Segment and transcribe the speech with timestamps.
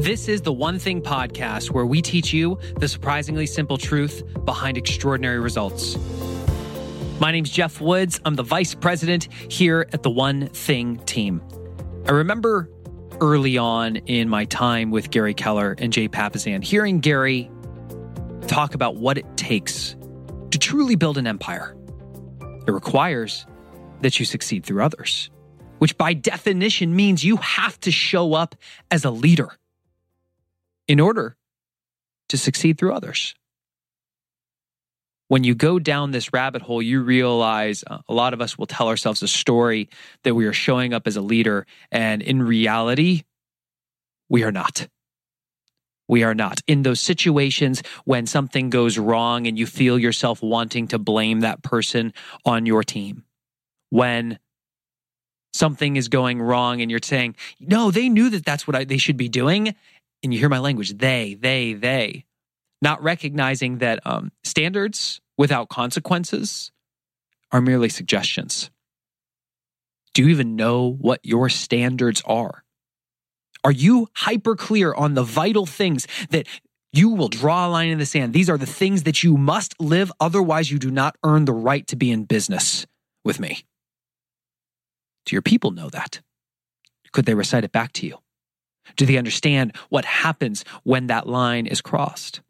[0.00, 4.78] This is the One Thing podcast where we teach you the surprisingly simple truth behind
[4.78, 5.98] extraordinary results.
[7.20, 8.18] My name's Geoff Woods.
[8.24, 11.42] I'm the vice president here at the One Thing team.
[12.06, 12.70] I remember
[13.20, 17.50] early on in my time with Gary Keller and Jay Papasan hearing Gary
[18.46, 19.96] talk about what it takes
[20.50, 21.76] to truly build an empire.
[22.66, 23.44] It requires
[24.00, 25.28] that you succeed through others,
[25.76, 28.54] which by definition means you have to show up
[28.90, 29.50] as a leader
[30.90, 31.36] in order
[32.28, 33.36] to succeed through others.
[35.28, 38.66] When you go down this rabbit hole, you realize uh, a lot of us will
[38.66, 39.88] tell ourselves a story
[40.24, 43.22] that we are showing up as a leader, and in reality,
[44.28, 44.88] we are not.
[46.08, 46.60] We are not.
[46.66, 51.62] In those situations when something goes wrong and you feel yourself wanting to blame that
[51.62, 52.12] person
[52.44, 53.22] on your team,
[53.90, 54.40] when
[55.52, 58.98] something is going wrong and you're saying, no, they knew that that's what I, they
[58.98, 59.76] should be doing
[60.22, 62.24] and you hear my language, they, they, they,
[62.82, 66.72] not recognizing that um, standards without consequences
[67.52, 68.70] are merely suggestions.
[70.14, 72.64] Do you even know what your standards are?
[73.62, 76.46] Are you hyper clear on the vital things that
[76.92, 78.32] you will draw a line in the sand?
[78.32, 81.86] These are the things that you must live, otherwise, you do not earn the right
[81.88, 82.86] to be in business
[83.24, 83.64] with me.
[85.26, 86.20] Do your people know that?
[87.12, 88.18] Could they recite it back to you?
[88.96, 92.40] Do they understand what happens when that line is crossed?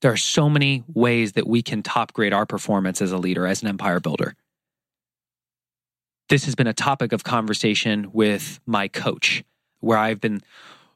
[0.00, 3.46] There are so many ways that we can top grade our performance as a leader,
[3.46, 4.34] as an empire builder.
[6.28, 9.44] This has been a topic of conversation with my coach,
[9.80, 10.42] where I've been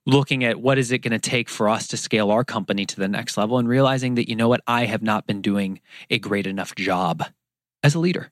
[0.06, 2.96] looking at what is it going to take for us to scale our company to
[2.96, 6.18] the next level and realizing that, you know what, I have not been doing a
[6.18, 7.24] great enough job
[7.82, 8.30] as a leader.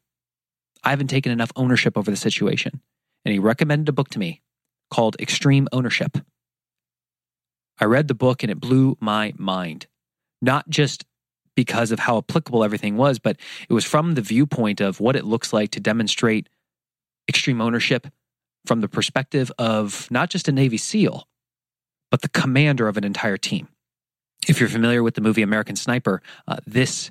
[0.84, 2.80] I haven't taken enough ownership over the situation.
[3.24, 4.40] And he recommended a book to me
[4.90, 6.18] called Extreme Ownership.
[7.78, 9.86] I read the book and it blew my mind,
[10.40, 11.04] not just
[11.54, 13.36] because of how applicable everything was, but
[13.68, 16.48] it was from the viewpoint of what it looks like to demonstrate
[17.28, 18.06] extreme ownership
[18.66, 21.26] from the perspective of not just a Navy SEAL,
[22.10, 23.68] but the commander of an entire team.
[24.48, 27.10] If you're familiar with the movie American Sniper, uh, this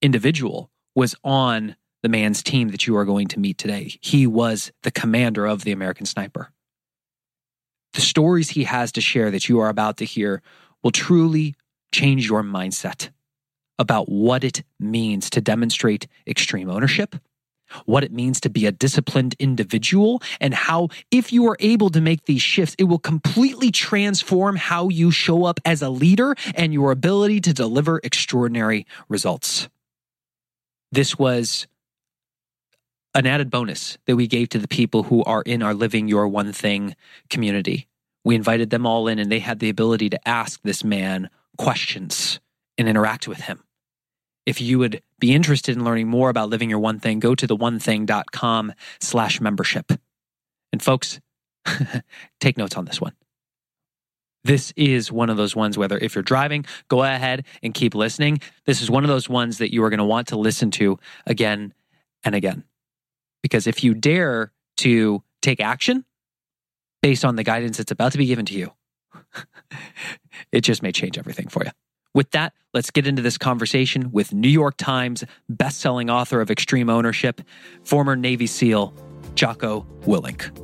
[0.00, 3.96] individual was on the man's team that you are going to meet today.
[4.00, 6.50] He was the commander of the American Sniper.
[7.94, 10.42] The stories he has to share that you are about to hear
[10.82, 11.54] will truly
[11.92, 13.10] change your mindset
[13.78, 17.16] about what it means to demonstrate extreme ownership,
[17.86, 22.00] what it means to be a disciplined individual, and how, if you are able to
[22.00, 26.72] make these shifts, it will completely transform how you show up as a leader and
[26.72, 29.68] your ability to deliver extraordinary results.
[30.92, 31.66] This was
[33.14, 36.26] an added bonus that we gave to the people who are in our Living Your
[36.26, 36.96] One Thing
[37.30, 37.86] community.
[38.24, 42.40] We invited them all in, and they had the ability to ask this man questions
[42.76, 43.62] and interact with him.
[44.46, 47.46] If you would be interested in learning more about living your one thing, go to
[47.46, 49.92] the onething.com slash membership.
[50.72, 51.20] And folks,
[52.40, 53.12] take notes on this one.
[54.42, 58.40] This is one of those ones, whether if you're driving, go ahead and keep listening.
[58.66, 60.98] This is one of those ones that you are going to want to listen to
[61.26, 61.72] again
[62.24, 62.64] and again.
[63.44, 66.06] Because if you dare to take action
[67.02, 68.72] based on the guidance that's about to be given to you,
[70.52, 71.70] it just may change everything for you.
[72.14, 76.88] With that, let's get into this conversation with New York Times best-selling author of Extreme
[76.88, 77.42] Ownership,
[77.82, 78.94] former Navy SEAL
[79.34, 80.63] Jocko Willink.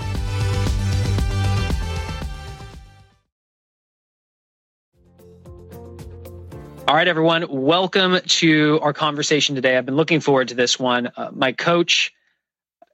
[6.91, 9.77] All right, everyone, welcome to our conversation today.
[9.77, 11.09] I've been looking forward to this one.
[11.15, 12.13] Uh, my coach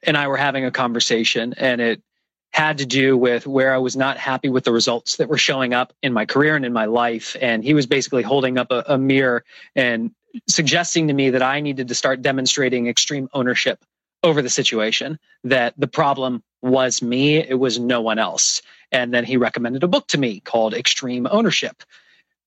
[0.04, 2.04] and I were having a conversation, and it
[2.52, 5.74] had to do with where I was not happy with the results that were showing
[5.74, 7.36] up in my career and in my life.
[7.42, 9.44] And he was basically holding up a, a mirror
[9.76, 10.12] and
[10.48, 13.84] suggesting to me that I needed to start demonstrating extreme ownership
[14.22, 18.62] over the situation, that the problem was me, it was no one else.
[18.92, 21.82] And then he recommended a book to me called Extreme Ownership,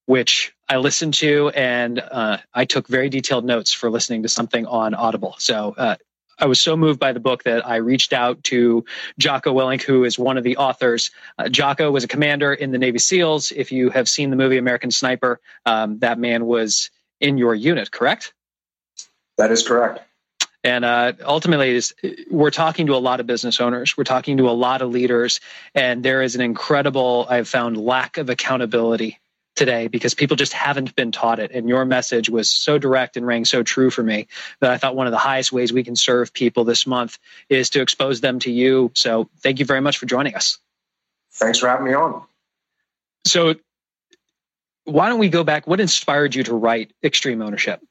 [0.07, 4.67] which I listened to and uh, I took very detailed notes for listening to something
[4.67, 5.37] on Audible.
[5.39, 5.97] So uh,
[6.41, 8.85] I was so moved by the book that I reached out to
[9.19, 11.11] Jocko Willink, who is one of the authors.
[11.39, 13.53] Uh, Jocko was a commander in the Navy SEALs.
[13.53, 17.91] If you have seen the movie American Sniper, um, that man was in your unit,
[17.91, 18.33] correct?
[19.37, 20.01] That is correct.
[20.63, 21.81] And uh, ultimately,
[22.31, 23.97] we're talking to a lot of business owners.
[23.97, 25.41] We're talking to a lot of leaders,
[25.75, 29.19] and there is an incredible, I've found, lack of accountability
[29.61, 31.51] today because people just haven't been taught it.
[31.53, 34.27] And your message was so direct and rang so true for me
[34.61, 37.19] that I thought one of the highest ways we can serve people this month
[37.51, 38.91] is to expose them to you.
[38.95, 40.59] So thank you very much for joining us.
[41.35, 42.23] Thanks for having me on.
[43.27, 43.57] So,
[44.85, 45.67] why don't we go back?
[45.67, 47.83] What inspired you to write Extreme Ownership?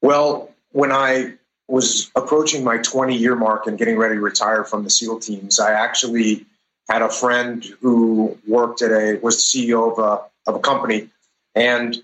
[0.00, 1.34] Well, when I
[1.66, 5.58] was approaching my 20 year mark and getting ready to retire from the SEAL teams,
[5.58, 6.46] I actually
[6.88, 11.08] had a friend who worked at a was the CEO of a of a company,
[11.54, 11.96] and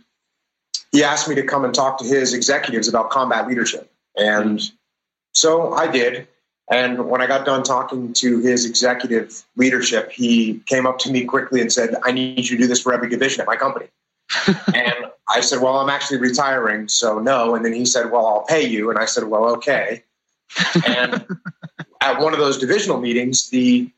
[0.93, 4.61] he asked me to come and talk to his executives about combat leadership, and
[5.33, 6.27] so I did.
[6.73, 11.25] And when I got done talking to his executive leadership, he came up to me
[11.25, 13.89] quickly and said, "I need you to do this for every division at my company."
[14.75, 18.45] and I said, "Well, I'm actually retiring, so no." And then he said, "Well, I'll
[18.45, 20.05] pay you." And I said, "Well, okay."
[20.87, 21.27] and
[22.01, 23.91] at one of those divisional meetings, the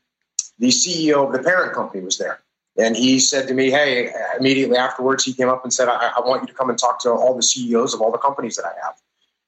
[0.59, 2.39] the CEO of the parent company was there.
[2.77, 6.21] And he said to me, Hey, immediately afterwards, he came up and said, I, I
[6.21, 8.65] want you to come and talk to all the CEOs of all the companies that
[8.65, 8.95] I have.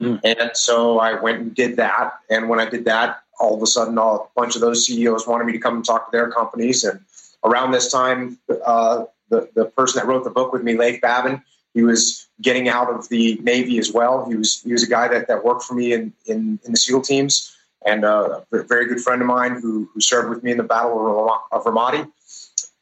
[0.01, 0.19] Mm.
[0.23, 2.13] And so I went and did that.
[2.29, 5.45] And when I did that, all of a sudden, a bunch of those CEOs wanted
[5.45, 6.83] me to come and talk to their companies.
[6.83, 6.99] And
[7.43, 11.41] around this time, uh, the, the person that wrote the book with me, Leif Babin,
[11.73, 14.25] he was getting out of the Navy as well.
[14.29, 16.77] He was he was a guy that, that worked for me in, in, in the
[16.77, 17.54] SEAL teams
[17.85, 21.31] and a very good friend of mine who, who served with me in the Battle
[21.51, 22.11] of Ramadi.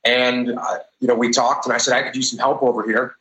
[0.05, 2.85] And uh, you know, we talked, and I said I could use some help over
[2.85, 3.15] here.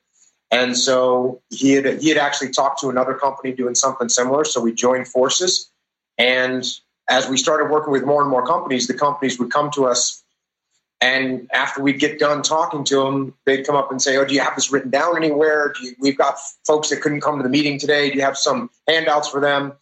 [0.51, 4.45] And so he had he had actually talked to another company doing something similar.
[4.45, 5.71] So we joined forces,
[6.19, 6.65] and
[7.09, 10.23] as we started working with more and more companies, the companies would come to us.
[11.01, 14.35] And after we'd get done talking to them, they'd come up and say, "Oh, do
[14.35, 15.73] you have this written down anywhere?
[15.83, 18.11] You, we've got folks that couldn't come to the meeting today.
[18.11, 19.73] Do you have some handouts for them?"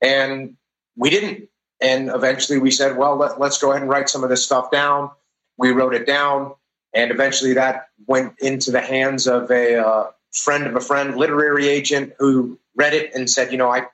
[0.00, 0.56] And
[0.96, 1.48] we didn't.
[1.80, 4.70] And eventually we said, well, let, us go ahead and write some of this stuff
[4.70, 5.10] down.
[5.58, 6.54] We wrote it down.
[6.94, 11.68] And eventually that went into the hands of a uh, friend of a friend, literary
[11.68, 13.86] agent, who read it and said, you know, I,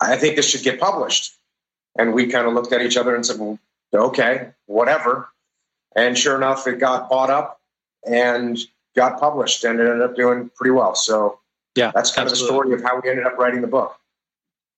[0.00, 1.32] I think this should get published.
[1.98, 3.58] And we kind of looked at each other and said, well,
[3.92, 5.28] okay, whatever.
[5.96, 7.60] And sure enough, it got bought up
[8.06, 8.58] and
[8.94, 10.94] got published and it ended up doing pretty well.
[10.94, 11.40] So
[11.74, 12.30] yeah, that's kind absolutely.
[12.30, 13.99] of the story of how we ended up writing the book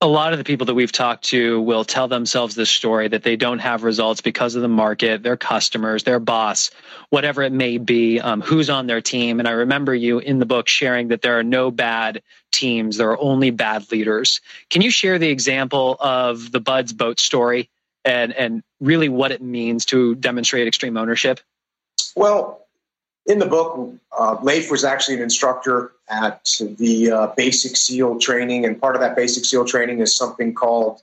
[0.02, 3.22] a lot of the people that we've talked to will tell themselves this story that
[3.22, 6.72] they don't have results because of the market, their customers, their boss,
[7.10, 9.38] whatever it may be, um, who's on their team.
[9.38, 12.20] And I remember you in the book sharing that there are no bad
[12.50, 14.40] teams, there are only bad leaders.
[14.70, 17.70] Can you share the example of the BUD/S boat story
[18.04, 21.38] and, and really what it means to demonstrate extreme ownership?
[22.16, 22.61] Well,
[23.26, 26.44] in the book, uh, Leif was actually an instructor at
[26.78, 31.00] the uh, basic SEAL training, and part of that basic SEAL training is something called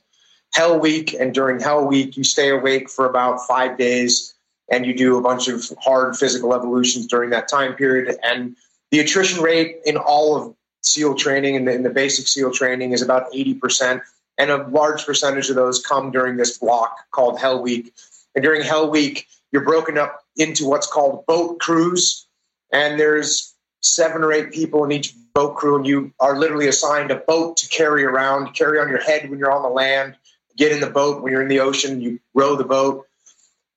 [0.52, 1.14] Hell Week.
[1.14, 4.34] And during Hell Week, you stay awake for about five days,
[4.70, 8.16] and you do a bunch of hard physical evolutions during that time period.
[8.22, 8.56] And
[8.90, 12.92] the attrition rate in all of SEAL training and in, in the basic SEAL training
[12.92, 14.02] is about eighty percent,
[14.36, 17.92] and a large percentage of those come during this block called Hell Week.
[18.34, 22.26] And during Hell Week, you're broken up into what's called boat crews,
[22.72, 27.10] and there's seven or eight people in each boat crew, and you are literally assigned
[27.10, 30.16] a boat to carry around, carry on your head when you're on the land,
[30.56, 33.06] get in the boat when you're in the ocean, you row the boat,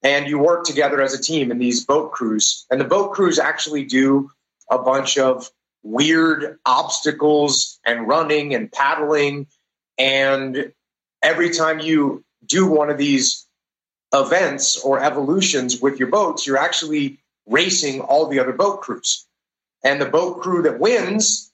[0.03, 2.65] and you work together as a team in these boat crews.
[2.69, 4.29] And the boat crews actually do
[4.69, 5.49] a bunch of
[5.83, 9.47] weird obstacles and running and paddling.
[9.97, 10.73] And
[11.21, 13.42] every time you do one of these
[14.13, 19.25] events or evolutions with your boats, you're actually racing all the other boat crews.
[19.83, 21.51] And the boat crew that wins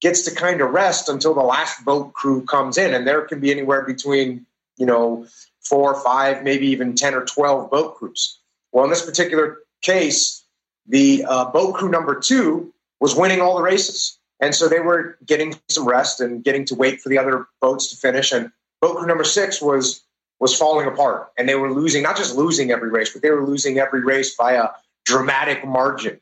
[0.00, 2.94] gets to kind of rest until the last boat crew comes in.
[2.94, 4.46] And there can be anywhere between,
[4.76, 5.26] you know,
[5.60, 8.38] four, five, maybe even 10 or 12 boat crews.
[8.72, 10.44] Well, in this particular case,
[10.86, 14.18] the uh, boat crew number two was winning all the races.
[14.40, 17.90] And so they were getting some rest and getting to wait for the other boats
[17.90, 18.32] to finish.
[18.32, 20.02] And boat crew number six was
[20.40, 23.44] was falling apart, and they were losing not just losing every race, but they were
[23.44, 24.68] losing every race by a
[25.04, 26.20] dramatic margin.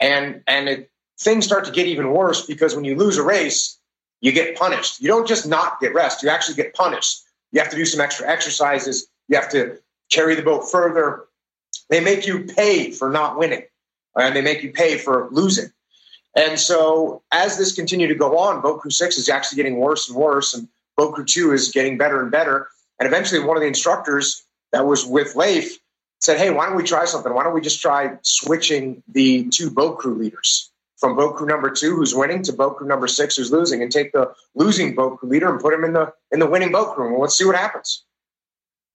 [0.00, 3.78] And and it, things start to get even worse because when you lose a race,
[4.20, 5.00] you get punished.
[5.00, 7.22] You don't just not get rest; you actually get punished.
[7.52, 9.06] You have to do some extra exercises.
[9.28, 9.78] You have to
[10.10, 11.24] carry the boat further.
[11.90, 13.64] They make you pay for not winning,
[14.16, 15.70] and they make you pay for losing.
[16.36, 20.08] And so, as this continued to go on, boat crew six is actually getting worse
[20.08, 22.68] and worse, and boat crew two is getting better and better.
[23.04, 25.78] And eventually, one of the instructors that was with Leif
[26.20, 27.34] said, Hey, why don't we try something?
[27.34, 31.68] Why don't we just try switching the two boat crew leaders from boat crew number
[31.68, 35.18] two, who's winning, to boat crew number six, who's losing, and take the losing boat
[35.18, 37.08] crew leader and put him in the in the winning boat crew.
[37.08, 38.06] And let's see what happens.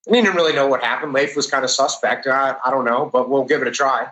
[0.07, 1.13] We didn't really know what happened.
[1.13, 2.25] Leif was kind of suspect.
[2.25, 4.07] I, I don't know, but we'll give it a try.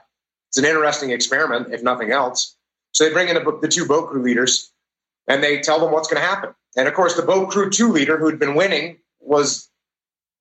[0.49, 2.55] It's an interesting experiment, if nothing else.
[2.91, 4.71] So they bring in the, the two boat crew leaders
[5.27, 6.53] and they tell them what's going to happen.
[6.75, 9.67] And of course, the boat crew two leader who had been winning was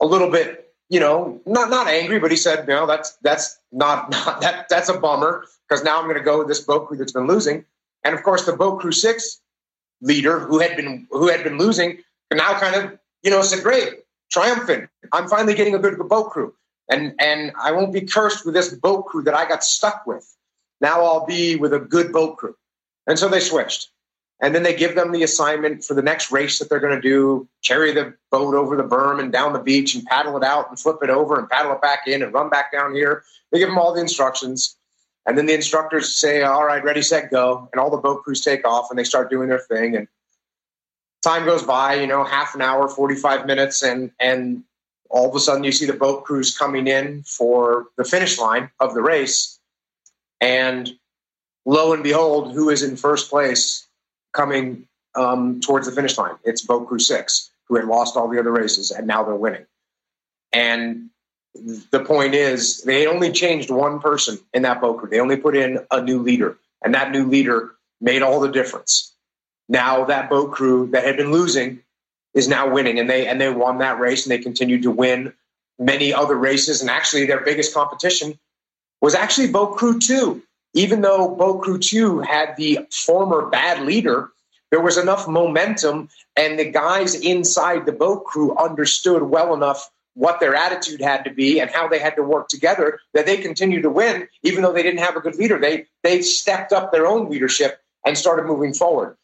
[0.00, 4.10] a little bit, you know, not not angry, but he said, "No, that's that's not,
[4.10, 6.96] not that that's a bummer because now I'm going to go with this boat crew
[6.96, 7.64] that's been losing."
[8.04, 9.40] And of course, the boat crew six
[10.00, 11.98] leader who had been who had been losing
[12.32, 14.88] now kind of you know said, "Great, triumphant!
[15.12, 16.54] I'm finally getting a good boat crew,
[16.90, 20.26] and and I won't be cursed with this boat crew that I got stuck with.
[20.80, 22.56] Now I'll be with a good boat crew."
[23.06, 23.90] And so they switched.
[24.40, 27.00] And then they give them the assignment for the next race that they're going to
[27.00, 30.68] do carry the boat over the berm and down the beach and paddle it out
[30.68, 33.24] and flip it over and paddle it back in and run back down here.
[33.50, 34.76] They give them all the instructions.
[35.24, 37.68] And then the instructors say, All right, ready, set, go.
[37.72, 39.96] And all the boat crews take off and they start doing their thing.
[39.96, 40.06] And
[41.22, 43.82] time goes by, you know, half an hour, 45 minutes.
[43.82, 44.64] And, and
[45.08, 48.70] all of a sudden you see the boat crews coming in for the finish line
[48.80, 49.58] of the race.
[50.42, 50.90] And
[51.64, 53.85] lo and behold, who is in first place
[54.36, 56.34] coming um, towards the finish line.
[56.44, 59.66] It's Boat Crew Six, who had lost all the other races, and now they're winning.
[60.52, 61.10] And
[61.90, 65.08] the point is, they only changed one person in that boat crew.
[65.08, 69.14] They only put in a new leader, and that new leader made all the difference.
[69.68, 71.80] Now that boat crew that had been losing
[72.34, 75.32] is now winning, and they and they won that race, and they continued to win
[75.78, 76.82] many other races.
[76.82, 78.38] And actually, their biggest competition
[79.00, 80.42] was actually Boat Crew Two
[80.76, 84.30] even though Boat Crew 2 had the former bad leader,
[84.70, 90.38] there was enough momentum, and the guys inside the boat crew understood well enough what
[90.38, 93.82] their attitude had to be and how they had to work together that they continued
[93.82, 95.58] to win, even though they didn't have a good leader.
[95.58, 99.16] They they stepped up their own leadership and started moving forward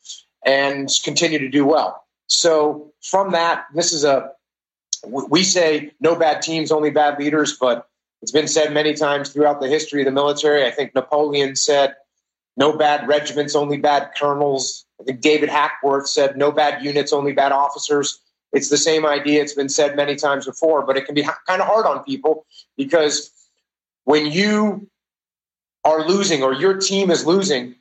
[0.45, 2.03] and continue to do well.
[2.29, 4.33] So from that, this is a
[5.07, 7.89] we say no bad teams, only bad leaders, but
[8.23, 10.65] it's been said many times throughout the history of the military.
[10.65, 11.97] I think Napoleon said,
[12.57, 14.85] no bad regiments, only bad colonels.
[15.01, 18.21] I think David Hackworth said, no bad units, only bad officers.
[18.53, 19.43] It's the same idea.
[19.43, 22.47] It's been said many times before, but it can be kind of hard on people
[22.77, 23.33] because
[24.05, 24.89] when you
[25.85, 27.75] are losing or your team is losing,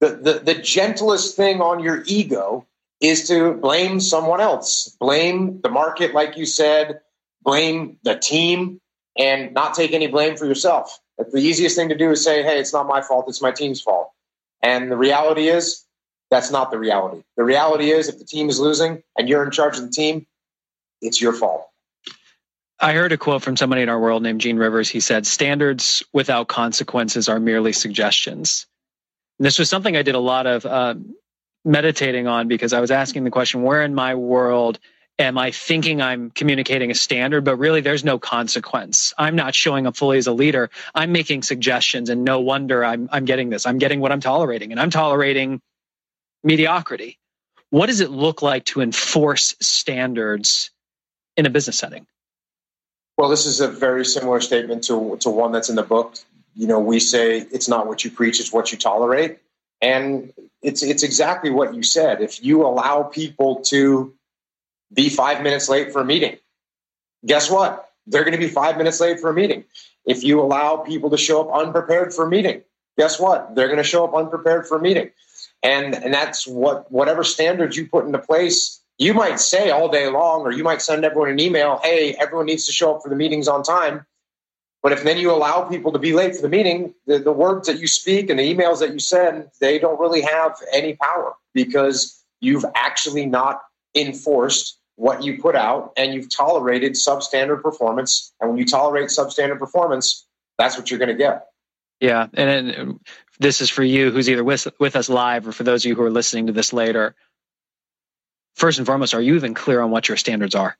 [0.00, 2.66] the, the, the gentlest thing on your ego
[3.00, 4.96] is to blame someone else.
[4.98, 7.00] Blame the market, like you said,
[7.42, 8.80] blame the team,
[9.18, 10.98] and not take any blame for yourself.
[11.18, 13.80] The easiest thing to do is say, hey, it's not my fault, it's my team's
[13.80, 14.10] fault.
[14.62, 15.84] And the reality is,
[16.30, 17.22] that's not the reality.
[17.36, 20.26] The reality is, if the team is losing and you're in charge of the team,
[21.02, 21.66] it's your fault.
[22.78, 24.88] I heard a quote from somebody in our world named Gene Rivers.
[24.88, 28.66] He said, Standards without consequences are merely suggestions.
[29.38, 30.94] And this was something I did a lot of uh,
[31.64, 34.78] meditating on because I was asking the question, where in my world
[35.20, 39.12] am I thinking I'm communicating a standard, but really there's no consequence.
[39.18, 40.70] I'm not showing up fully as a leader.
[40.94, 43.66] I'm making suggestions and no wonder I'm, I'm getting this.
[43.66, 45.60] I'm getting what I'm tolerating and I'm tolerating
[46.42, 47.18] mediocrity.
[47.68, 50.70] What does it look like to enforce standards
[51.36, 52.06] in a business setting?
[53.16, 56.16] Well, this is a very similar statement to, to one that's in the book.
[56.54, 59.38] You know, we say it's not what you preach, it's what you tolerate.
[59.82, 62.20] And it's it's exactly what you said.
[62.20, 64.14] If you allow people to
[64.92, 66.36] be five minutes late for a meeting.
[67.26, 67.90] Guess what?
[68.06, 69.64] They're going to be five minutes late for a meeting.
[70.06, 72.62] If you allow people to show up unprepared for a meeting,
[72.98, 73.54] guess what?
[73.54, 75.10] They're going to show up unprepared for a meeting.
[75.62, 80.08] And, and that's what whatever standards you put into place, you might say all day
[80.08, 83.08] long, or you might send everyone an email, hey, everyone needs to show up for
[83.08, 84.06] the meetings on time.
[84.82, 87.68] But if then you allow people to be late for the meeting, the, the words
[87.68, 91.34] that you speak and the emails that you send, they don't really have any power
[91.52, 93.60] because you've actually not
[93.94, 98.34] enforced what you put out and you've tolerated substandard performance.
[98.38, 100.26] And when you tolerate substandard performance,
[100.58, 101.46] that's what you're going to get.
[102.00, 102.26] Yeah.
[102.34, 103.00] And, and um,
[103.38, 105.94] this is for you who's either with, with us live or for those of you
[105.94, 107.14] who are listening to this later.
[108.56, 110.76] first and foremost, are you even clear on what your standards are?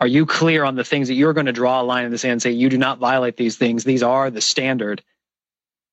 [0.00, 2.18] Are you clear on the things that you're going to draw a line in the
[2.18, 3.84] sand and say, you do not violate these things?
[3.84, 5.04] These are the standard.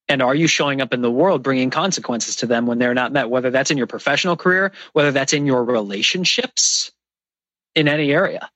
[0.08, 3.12] And are you showing up in the world bringing consequences to them when they're not
[3.12, 6.92] met, whether that's in your professional career, whether that's in your relationships
[7.78, 8.50] in any area?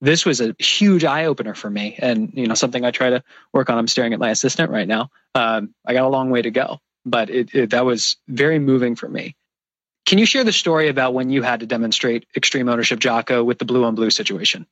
[0.00, 3.22] This was a huge eye opener for me and, you know, something I try to
[3.52, 3.78] work on.
[3.78, 5.10] I'm staring at my assistant right now.
[5.34, 8.96] Um, I got a long way to go, but it, it, that was very moving
[8.96, 9.36] for me.
[10.06, 13.58] Can you share the story about when you had to demonstrate extreme ownership, Jocko, with
[13.58, 14.66] the blue on blue situation?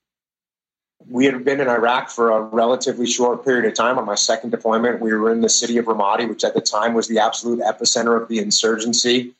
[1.09, 3.99] We had been in Iraq for a relatively short period of time.
[3.99, 6.95] On my second deployment, we were in the city of Ramadi, which at the time
[6.95, 9.35] was the absolute epicenter of the insurgency.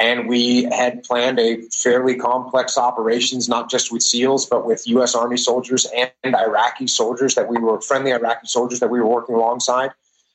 [0.00, 5.16] And we had planned a fairly complex operations, not just with SEALs, but with U.S.
[5.16, 9.34] Army soldiers and Iraqi soldiers that we were friendly Iraqi soldiers that we were working
[9.34, 9.90] alongside.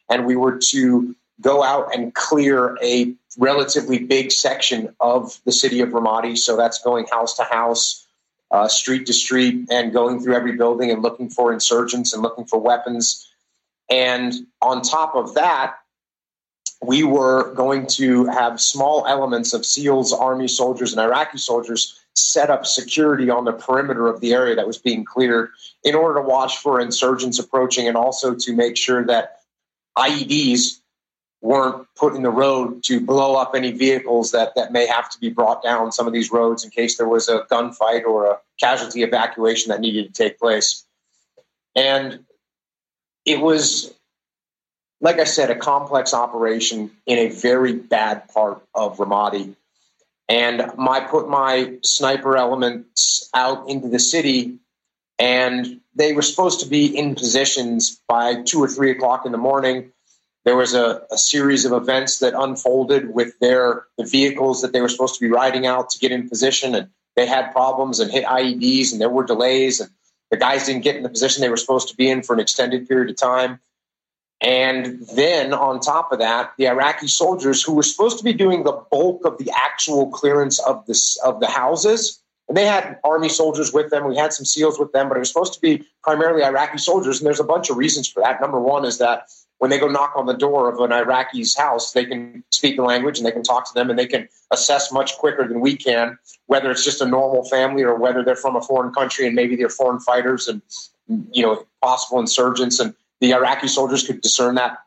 [0.10, 5.80] And we were to go out and clear a relatively big section of the city
[5.80, 6.38] of Ramadi.
[6.38, 8.06] So that's going house to house,
[8.52, 12.46] uh, street to street, and going through every building and looking for insurgents and looking
[12.46, 13.30] for weapons.
[13.90, 15.76] And on top of that,
[16.86, 22.50] we were going to have small elements of SEALs, Army soldiers, and Iraqi soldiers set
[22.50, 25.50] up security on the perimeter of the area that was being cleared
[25.84, 29.40] in order to watch for insurgents approaching and also to make sure that
[29.98, 30.80] IEDs
[31.42, 35.20] weren't put in the road to blow up any vehicles that, that may have to
[35.20, 38.40] be brought down some of these roads in case there was a gunfight or a
[38.60, 40.86] casualty evacuation that needed to take place.
[41.76, 42.24] And
[43.26, 43.94] it was,
[45.04, 49.56] like I said, a complex operation in a very bad part of Ramadi.
[50.28, 54.58] And I put my sniper elements out into the city,
[55.20, 59.38] and they were supposed to be in positions by two or three o'clock in the
[59.38, 59.92] morning
[60.46, 64.82] there was a, a, series of events that unfolded with their the vehicles that they
[64.82, 68.12] were supposed to be riding out to get in position, and they had problems and
[68.12, 69.90] hit IEDs, and there were delays, and
[70.32, 72.40] the guys didn't get in the position they were supposed to be in for an
[72.40, 73.60] extended period of time.
[74.42, 78.64] And then on top of that, the Iraqi soldiers who were supposed to be doing
[78.64, 83.30] the bulk of the actual clearance of this of the houses, and they had army
[83.30, 84.06] soldiers with them.
[84.06, 87.20] We had some SEALs with them, but it was supposed to be primarily Iraqi soldiers.
[87.20, 88.42] And there's a bunch of reasons for that.
[88.42, 91.94] Number one is that when they go knock on the door of an Iraqi's house,
[91.94, 94.92] they can speak the language and they can talk to them and they can assess
[94.92, 96.18] much quicker than we can
[96.48, 99.56] whether it's just a normal family or whether they're from a foreign country and maybe
[99.56, 100.62] they're foreign fighters and
[101.32, 102.94] you know possible insurgents and
[103.24, 104.80] the Iraqi soldiers could discern that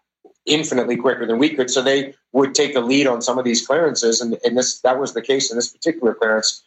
[0.45, 1.71] infinitely quicker than we could.
[1.71, 5.01] So they would take the lead on some of these clearances, and, and this that
[5.01, 6.63] was the case in this particular clearance.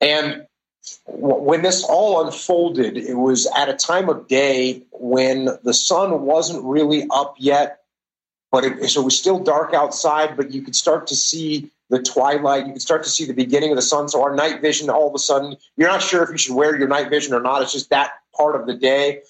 [0.00, 0.46] And
[1.06, 6.64] when this all unfolded, it was at a time of day when the sun wasn't
[6.64, 7.80] really up yet,
[8.50, 12.02] but it, so it was still dark outside, but you could start to see the
[12.02, 12.66] twilight.
[12.66, 14.08] You could start to see the beginning of the sun.
[14.08, 16.74] So our night vision, all of a sudden, you're not sure if you should wear
[16.74, 17.60] your night vision or not.
[17.60, 19.20] It's just that part of the day.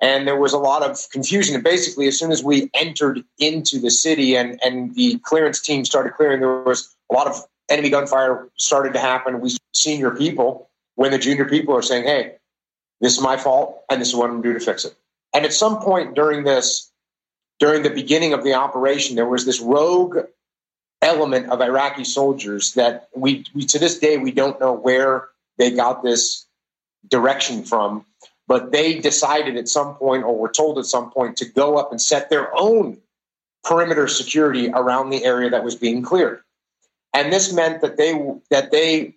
[0.00, 1.54] And there was a lot of confusion.
[1.54, 5.84] And basically, as soon as we entered into the city and, and the clearance team
[5.84, 9.40] started clearing, there was a lot of enemy gunfire started to happen.
[9.40, 12.34] We senior people when the junior people are saying, hey,
[13.00, 14.94] this is my fault and this is what I'm going to do to fix it.
[15.34, 16.90] And at some point during this,
[17.58, 20.18] during the beginning of the operation, there was this rogue
[21.02, 25.28] element of Iraqi soldiers that we, we to this day we don't know where
[25.58, 26.46] they got this
[27.08, 28.04] direction from,
[28.46, 31.90] but they decided at some point or were told at some point to go up
[31.90, 32.98] and set their own
[33.64, 36.40] perimeter security around the area that was being cleared.
[37.12, 38.12] And this meant that they
[38.50, 39.14] that they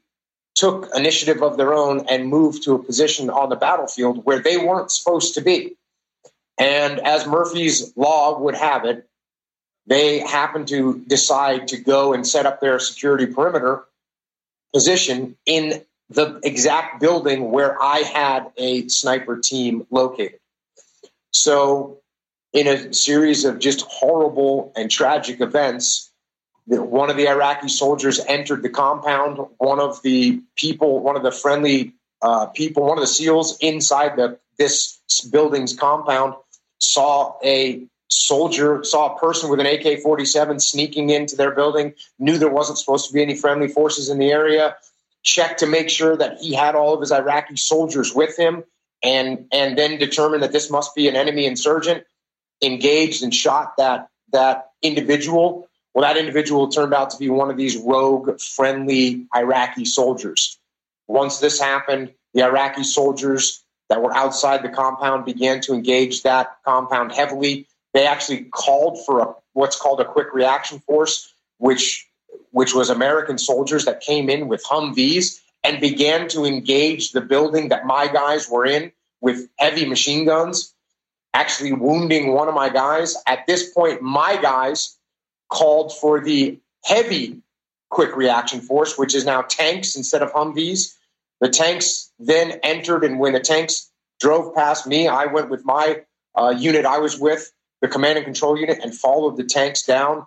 [0.55, 4.57] took initiative of their own and moved to a position on the battlefield where they
[4.57, 5.75] weren't supposed to be.
[6.57, 9.07] And as Murphy's Law would have it,
[9.87, 13.85] they happened to decide to go and set up their security perimeter
[14.73, 20.39] position in the exact building where I had a sniper team located.
[21.31, 22.01] So,
[22.51, 26.11] in a series of just horrible and tragic events,
[26.65, 29.39] one of the Iraqi soldiers entered the compound.
[29.57, 34.15] One of the people, one of the friendly uh, people, one of the SEALs inside
[34.15, 34.99] the this
[35.31, 36.33] building's compound
[36.79, 42.37] saw a soldier, saw a person with an AK 47 sneaking into their building, knew
[42.37, 44.75] there wasn't supposed to be any friendly forces in the area,
[45.23, 48.63] checked to make sure that he had all of his Iraqi soldiers with him,
[49.03, 52.03] and, and then determined that this must be an enemy insurgent,
[52.61, 57.57] engaged and shot that, that individual well, that individual turned out to be one of
[57.57, 60.57] these rogue, friendly Iraqi soldiers.
[61.07, 66.57] Once this happened, the Iraqi soldiers that were outside the compound began to engage that
[66.63, 67.67] compound heavily.
[67.93, 72.07] They actually called for a, what's called a quick reaction force, which
[72.51, 77.69] which was American soldiers that came in with Humvees and began to engage the building
[77.69, 80.73] that my guys were in with heavy machine guns,
[81.33, 83.15] actually wounding one of my guys.
[83.27, 84.97] At this point, my guys
[85.49, 87.41] called for the heavy
[87.89, 90.95] quick reaction force, which is now tanks instead of Humvees.
[91.41, 93.89] The tanks then entered, and when the tanks
[94.19, 96.03] drove past me, I went with my
[96.35, 100.25] uh, unit I was with, the command and control unit, and followed the tanks down.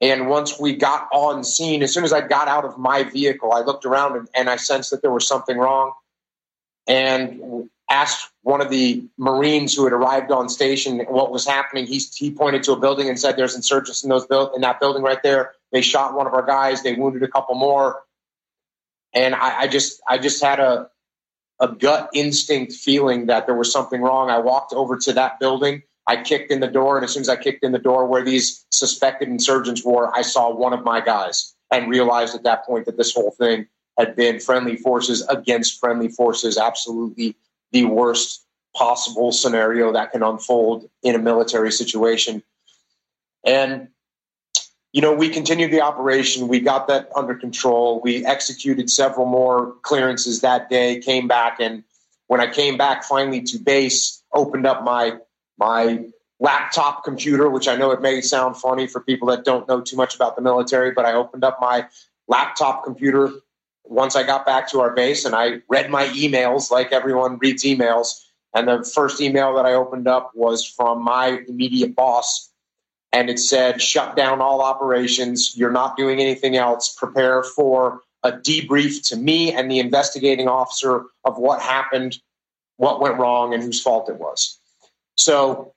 [0.00, 3.52] And once we got on scene, as soon as I got out of my vehicle,
[3.52, 5.92] I looked around and, and I sensed that there was something wrong.
[6.86, 11.86] And asked one of the Marines who had arrived on station what was happening.
[11.86, 14.80] He, he pointed to a building and said, "There's insurgents in those build in that
[14.80, 15.52] building right there.
[15.72, 16.82] They shot one of our guys.
[16.82, 18.02] They wounded a couple more."
[19.12, 20.88] And I, I just I just had a
[21.60, 24.30] a gut instinct feeling that there was something wrong.
[24.30, 25.82] I walked over to that building.
[26.10, 28.24] I kicked in the door, and as soon as I kicked in the door where
[28.24, 32.86] these suspected insurgents were, I saw one of my guys and realized at that point
[32.86, 37.36] that this whole thing had been friendly forces against friendly forces, absolutely
[37.70, 38.44] the worst
[38.74, 42.42] possible scenario that can unfold in a military situation.
[43.44, 43.86] And,
[44.92, 46.48] you know, we continued the operation.
[46.48, 48.00] We got that under control.
[48.02, 51.60] We executed several more clearances that day, came back.
[51.60, 51.84] And
[52.26, 55.18] when I came back finally to base, opened up my,
[55.60, 56.06] my
[56.40, 59.96] laptop computer, which I know it may sound funny for people that don't know too
[59.96, 61.86] much about the military, but I opened up my
[62.26, 63.30] laptop computer,
[63.84, 67.64] once I got back to our base and I read my emails like everyone reads
[67.64, 68.24] emails.
[68.54, 72.50] And the first email that I opened up was from my immediate boss.
[73.12, 75.56] And it said, shut down all operations.
[75.56, 76.94] You're not doing anything else.
[76.94, 82.18] Prepare for a debrief to me and the investigating officer of what happened,
[82.76, 84.59] what went wrong, and whose fault it was.
[85.20, 85.74] So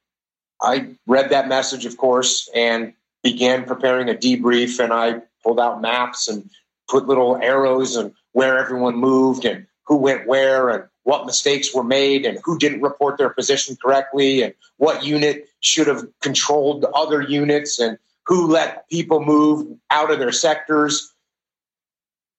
[0.61, 4.79] I read that message, of course, and began preparing a debrief.
[4.79, 6.49] And I pulled out maps and
[6.89, 11.83] put little arrows and where everyone moved and who went where and what mistakes were
[11.83, 17.21] made and who didn't report their position correctly and what unit should have controlled other
[17.21, 21.13] units and who let people move out of their sectors.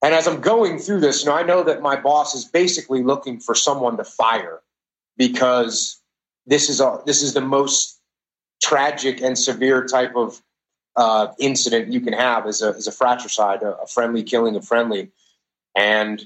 [0.03, 3.03] And as I'm going through this, you know, I know that my boss is basically
[3.03, 4.61] looking for someone to fire
[5.19, 6.01] because
[6.47, 8.01] this is a, this is the most
[8.63, 10.41] tragic and severe type of
[10.97, 14.65] uh, incident you can have as a, as a fratricide, a, a friendly killing of
[14.65, 15.11] friendly.
[15.77, 16.23] And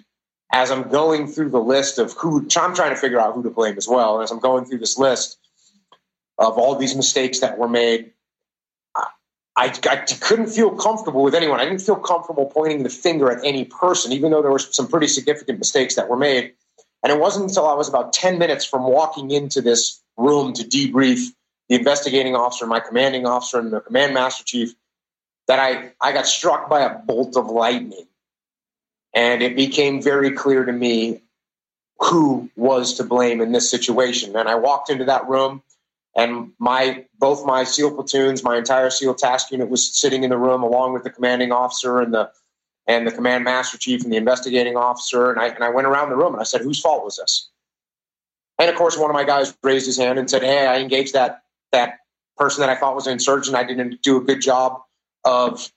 [0.52, 3.50] as I'm going through the list of who, I'm trying to figure out who to
[3.50, 4.20] blame as well.
[4.20, 5.38] As I'm going through this list
[6.38, 8.12] of all these mistakes that were made,
[9.59, 11.59] I, I, couldn't feel comfortable with anyone.
[11.59, 14.87] I didn't feel comfortable pointing the finger at any person, even though there were some
[14.87, 16.52] pretty significant mistakes that were made.
[17.02, 20.64] And it wasn't until I was about 10 minutes from walking into this room to
[20.64, 21.28] debrief
[21.68, 24.74] the investigating officer, my commanding officer, and the command master chief,
[25.46, 28.07] that I, I got struck by a bolt of lightning.
[29.14, 31.22] And it became very clear to me
[32.00, 34.37] who was to blame in this situation.
[34.37, 35.62] And I walked into that room,
[36.16, 40.38] and my both my SEAL platoons, my entire SEAL task unit was sitting in the
[40.38, 42.31] room along with the commanding officer and the
[42.87, 45.31] and the command master chief and the investigating officer.
[45.31, 47.48] And I and I went around the room and I said, "Whose fault was this?"
[48.59, 51.14] And of course, one of my guys raised his hand and said, "Hey, I engaged
[51.14, 51.42] that
[51.73, 51.99] that
[52.37, 54.81] person that I thought was an insurgent, I didn't do a good job
[55.25, 55.71] of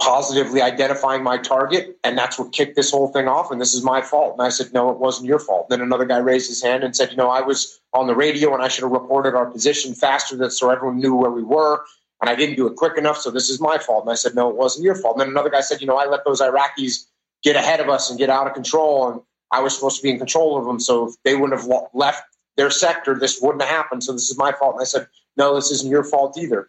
[0.00, 3.50] positively identifying my target, and that's what kicked this whole thing off.
[3.50, 4.34] And this is my fault.
[4.34, 5.68] And I said, no, it wasn't your fault.
[5.68, 8.52] Then another guy raised his hand and said, you know, I was on the radio
[8.52, 11.84] and I should have reported our position faster so everyone knew where we were.
[12.20, 14.04] And I didn't do it quick enough, so this is my fault.
[14.04, 15.16] And I said, no, it wasn't your fault.
[15.16, 17.06] And then another guy said, you know, I let those Iraqis
[17.42, 20.10] get ahead of us and get out of control, and I was supposed to be
[20.10, 22.24] in control of them, so if they wouldn't have left
[22.56, 24.02] their sector, this wouldn't have happened.
[24.02, 24.74] So this is my fault.
[24.74, 26.68] And I said, no, this isn't your fault either.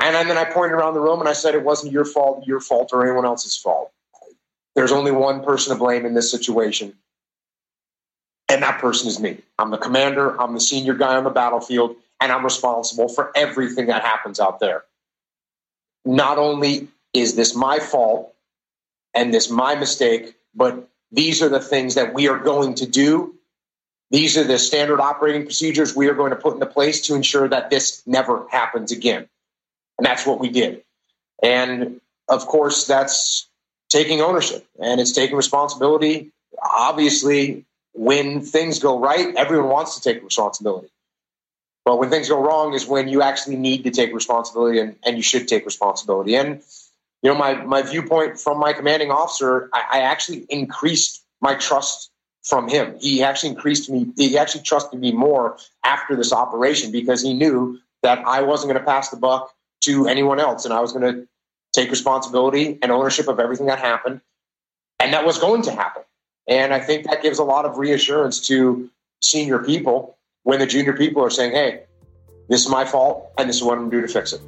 [0.00, 2.60] And then I pointed around the room and I said, it wasn't your fault, your
[2.60, 3.90] fault, or anyone else's fault.
[4.74, 6.94] There's only one person to blame in this situation.
[8.48, 9.38] And that person is me.
[9.58, 13.86] I'm the commander, I'm the senior guy on the battlefield, and I'm responsible for everything
[13.86, 14.84] that happens out there.
[16.04, 18.34] Not only is this my fault
[19.14, 23.34] and this my mistake, but these are the things that we are going to do
[24.14, 27.48] these are the standard operating procedures we are going to put into place to ensure
[27.48, 29.28] that this never happens again.
[29.98, 30.84] And that's what we did.
[31.42, 33.48] And of course, that's
[33.88, 36.30] taking ownership and it's taking responsibility.
[36.62, 40.88] Obviously, when things go right, everyone wants to take responsibility.
[41.84, 45.16] But when things go wrong is when you actually need to take responsibility and, and
[45.16, 46.36] you should take responsibility.
[46.36, 46.62] And,
[47.24, 52.10] you know, my, my viewpoint from my commanding officer, I, I actually increased my trust
[52.42, 52.96] from him.
[53.00, 57.78] He actually increased me, he actually trusted me more after this operation because he knew
[58.02, 61.14] that I wasn't going to pass the buck to anyone else and I was going
[61.14, 61.26] to
[61.72, 64.20] take responsibility and ownership of everything that happened
[65.00, 66.02] and that was going to happen.
[66.46, 68.90] And I think that gives a lot of reassurance to
[69.22, 71.84] senior people when the junior people are saying, hey,
[72.50, 74.42] this is my fault and this is what I'm going to do to fix it.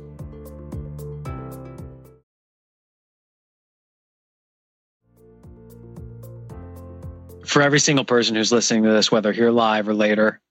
[7.57, 10.43] For every single person who's listening to this, whether here live or later,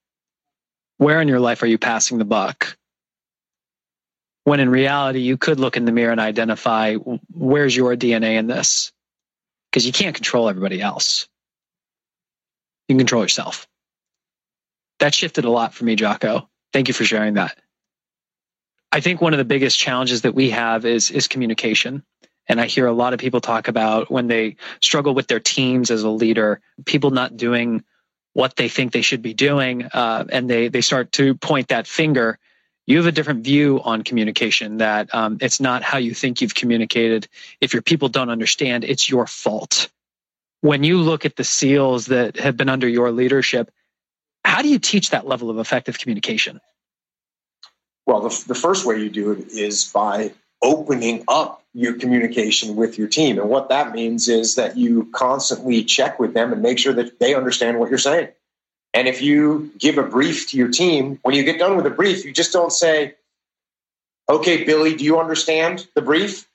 [0.97, 2.75] where in your life are you passing the buck?
[4.43, 8.47] When in reality, you could look in the mirror and identify where's your DNA in
[8.47, 8.91] this?
[9.69, 11.27] Because you can't control everybody else.
[12.87, 13.67] You can control yourself.
[14.97, 16.49] That shifted a lot for me, Jocko.
[16.73, 17.55] Thank you for sharing that.
[18.91, 22.03] I think one of the biggest challenges that we have is is communication.
[22.47, 25.89] And I hear a lot of people talk about when they struggle with their teams
[25.89, 27.83] as a leader, people not doing
[28.33, 31.87] what they think they should be doing, uh, and they they start to point that
[31.87, 32.37] finger.
[32.85, 34.77] You have a different view on communication.
[34.77, 37.27] That um, it's not how you think you've communicated.
[37.61, 39.89] If your people don't understand, it's your fault.
[40.61, 43.71] When you look at the SEALs that have been under your leadership,
[44.43, 46.59] how do you teach that level of effective communication?
[48.05, 52.97] Well, the, the first way you do it is by opening up your communication with
[52.97, 53.37] your team.
[53.37, 57.19] And what that means is that you constantly check with them and make sure that
[57.19, 58.29] they understand what you're saying.
[58.93, 61.89] And if you give a brief to your team, when you get done with a
[61.89, 63.15] brief, you just don't say,
[64.29, 66.47] okay, Billy, do you understand the brief?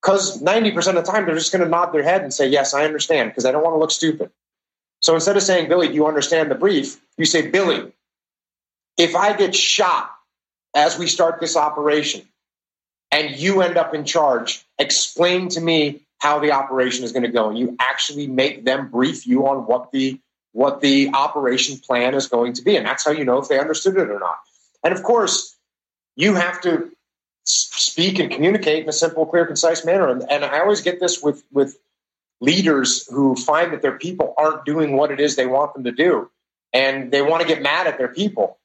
[0.00, 2.72] Because 90% of the time, they're just going to nod their head and say, yes,
[2.72, 4.30] I understand, because I don't want to look stupid.
[5.00, 7.00] So instead of saying, Billy, do you understand the brief?
[7.16, 7.92] You say, Billy,
[8.96, 10.10] if I get shot
[10.76, 12.22] as we start this operation,
[13.10, 17.30] and you end up in charge, explain to me how the operation is going to
[17.30, 17.48] go.
[17.48, 20.20] And you actually make them brief you on what the
[20.52, 22.76] what the operation plan is going to be.
[22.76, 24.38] And that's how you know if they understood it or not.
[24.82, 25.56] And of course,
[26.16, 26.90] you have to
[27.44, 30.08] speak and communicate in a simple, clear, concise manner.
[30.08, 31.78] And, and I always get this with with
[32.40, 35.92] leaders who find that their people aren't doing what it is they want them to
[35.92, 36.30] do.
[36.72, 38.58] And they want to get mad at their people.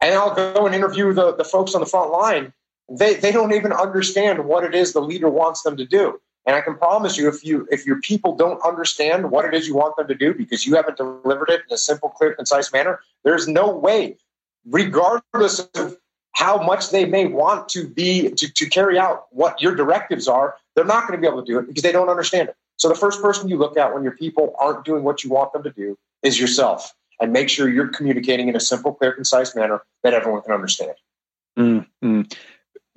[0.00, 2.52] And I'll go and interview the, the folks on the front line
[2.88, 6.20] they, they don't even understand what it is the leader wants them to do.
[6.46, 9.68] And I can promise you, if you if your people don't understand what it is
[9.68, 12.72] you want them to do because you haven't delivered it in a simple, clear, concise
[12.72, 14.16] manner, there's no way,
[14.66, 15.98] regardless of
[16.32, 20.54] how much they may want to be to, to carry out what your directives are,
[20.74, 22.56] they're not going to be able to do it because they don't understand it.
[22.76, 25.52] So the first person you look at when your people aren't doing what you want
[25.52, 29.54] them to do is yourself, and make sure you're communicating in a simple, clear, concise
[29.54, 30.94] manner that everyone can understand.
[31.58, 32.22] Mm-hmm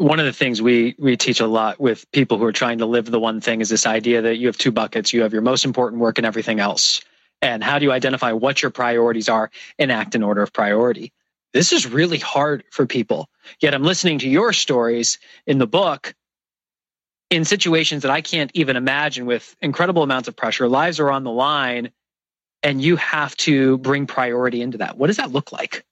[0.02, 2.88] one of the things we we teach a lot with people who are trying to
[2.88, 5.14] live the one thing is this idea that you have two buckets.
[5.14, 7.02] You have your most important work and everything else.
[7.42, 11.14] And how do you identify what your priorities are and act in order of priority?
[11.54, 13.30] This is really hard for people.
[13.60, 16.16] Yet i'm listening to your stories in the book
[17.30, 20.68] in situations that i can't even imagine with incredible amounts of pressure.
[20.68, 21.92] Lives are on the line
[22.64, 24.98] and you have to bring priority into that.
[24.98, 25.86] What does that look like?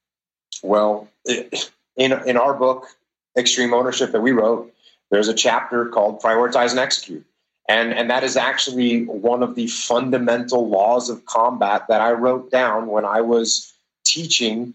[0.64, 1.08] Well
[2.00, 2.88] in in our book
[3.38, 4.74] extreme ownership that we wrote,
[5.12, 7.26] there's a chapter called Prioritize and Execute.
[7.68, 12.50] And, and that is actually one of the fundamental laws of combat that I wrote
[12.50, 13.72] down when I was
[14.06, 14.74] teaching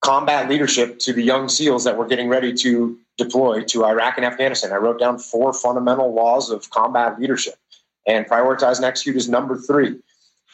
[0.00, 4.24] combat leadership to the young SEALs that were getting ready to deploy to Iraq and
[4.24, 4.72] Afghanistan.
[4.72, 7.54] I wrote down four fundamental laws of combat leadership,
[8.06, 9.98] and prioritize and execute is number three.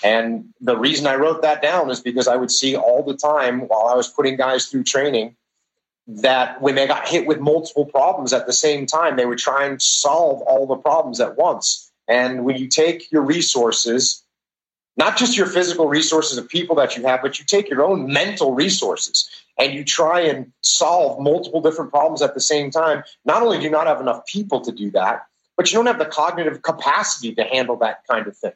[0.02, 3.60] And the reason I wrote that down is because I would see all the time
[3.68, 5.36] while I was putting guys through training
[6.06, 9.66] that when they got hit with multiple problems at the same time, they would try
[9.66, 11.90] and solve all the problems at once.
[12.08, 14.22] And when you take your resources,
[14.96, 18.12] not just your physical resources of people that you have, but you take your own
[18.12, 23.42] mental resources and you try and solve multiple different problems at the same time, not
[23.42, 26.04] only do you not have enough people to do that, but you don't have the
[26.04, 28.52] cognitive capacity to handle that kind of thing.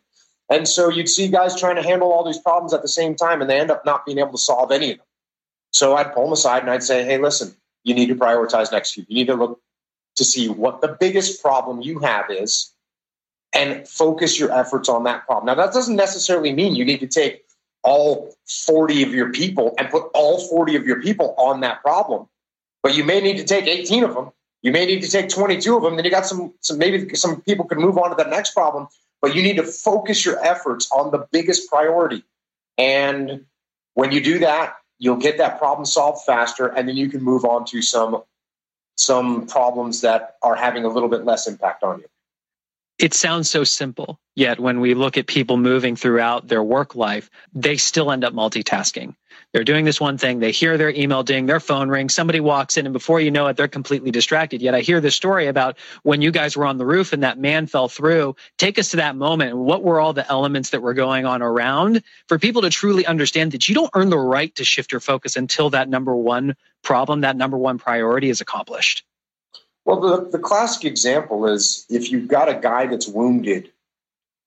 [0.51, 3.41] And so you'd see guys trying to handle all these problems at the same time,
[3.41, 5.07] and they end up not being able to solve any of them.
[5.73, 7.55] So I'd pull them aside and I'd say, hey, listen,
[7.85, 9.07] you need to prioritize next year.
[9.09, 9.61] You need to look
[10.17, 12.73] to see what the biggest problem you have is
[13.53, 15.47] and focus your efforts on that problem.
[15.47, 17.45] Now, that doesn't necessarily mean you need to take
[17.83, 22.29] all 40 of your people and put all 40 of your people on that problem,
[22.83, 24.31] but you may need to take 18 of them.
[24.63, 25.97] You may need to take 22 of them.
[25.97, 28.89] Then you got some, some maybe some people can move on to the next problem,
[29.23, 32.23] but you need to focus your efforts on the biggest priority.
[32.77, 33.47] And
[33.95, 37.45] when you do that, you'll get that problem solved faster and then you can move
[37.45, 38.23] on to some
[38.97, 42.07] some problems that are having a little bit less impact on you
[43.01, 44.21] it sounds so simple.
[44.35, 48.35] Yet when we look at people moving throughout their work life, they still end up
[48.35, 49.15] multitasking.
[49.53, 50.39] They're doing this one thing.
[50.39, 53.47] They hear their email ding, their phone ring, somebody walks in, and before you know
[53.47, 54.61] it, they're completely distracted.
[54.61, 57.39] Yet I hear this story about when you guys were on the roof and that
[57.39, 58.37] man fell through.
[58.59, 59.57] Take us to that moment.
[59.57, 63.53] What were all the elements that were going on around for people to truly understand
[63.53, 67.23] that you don't earn the right to shift your focus until that number one problem,
[67.23, 69.05] that number one priority is accomplished?
[69.91, 73.73] Well, the, the classic example is if you've got a guy that's wounded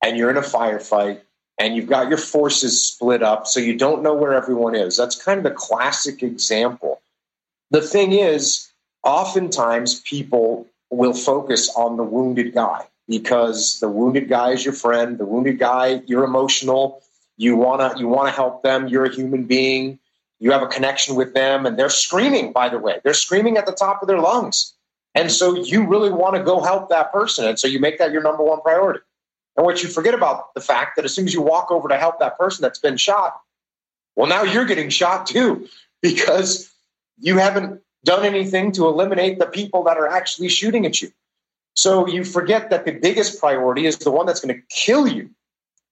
[0.01, 1.19] and you're in a firefight
[1.59, 4.95] and you've got your forces split up so you don't know where everyone is.
[4.95, 7.01] That's kind of the classic example.
[7.71, 8.71] The thing is,
[9.03, 15.17] oftentimes people will focus on the wounded guy because the wounded guy is your friend,
[15.17, 17.03] the wounded guy, you're emotional,
[17.35, 19.99] you want to you want to help them, you're a human being,
[20.39, 23.01] you have a connection with them and they're screaming by the way.
[23.03, 24.73] They're screaming at the top of their lungs
[25.15, 27.45] and so you really want to go help that person.
[27.45, 28.99] And so you make that your number one priority.
[29.55, 31.97] And what you forget about the fact that as soon as you walk over to
[31.97, 33.39] help that person that's been shot,
[34.15, 35.67] well, now you're getting shot too,
[36.01, 36.71] because
[37.19, 41.11] you haven't done anything to eliminate the people that are actually shooting at you.
[41.75, 45.29] So you forget that the biggest priority is the one that's going to kill you.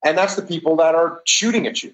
[0.03, 1.93] And that's the people that are shooting at you.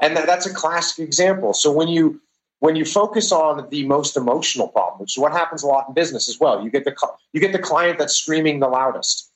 [0.00, 1.54] And that's a classic example.
[1.54, 2.20] So when you
[2.62, 5.94] when you focus on the most emotional problem, which is what happens a lot in
[5.94, 6.94] business as well, you get the
[7.32, 9.28] you get the client that's screaming the loudest.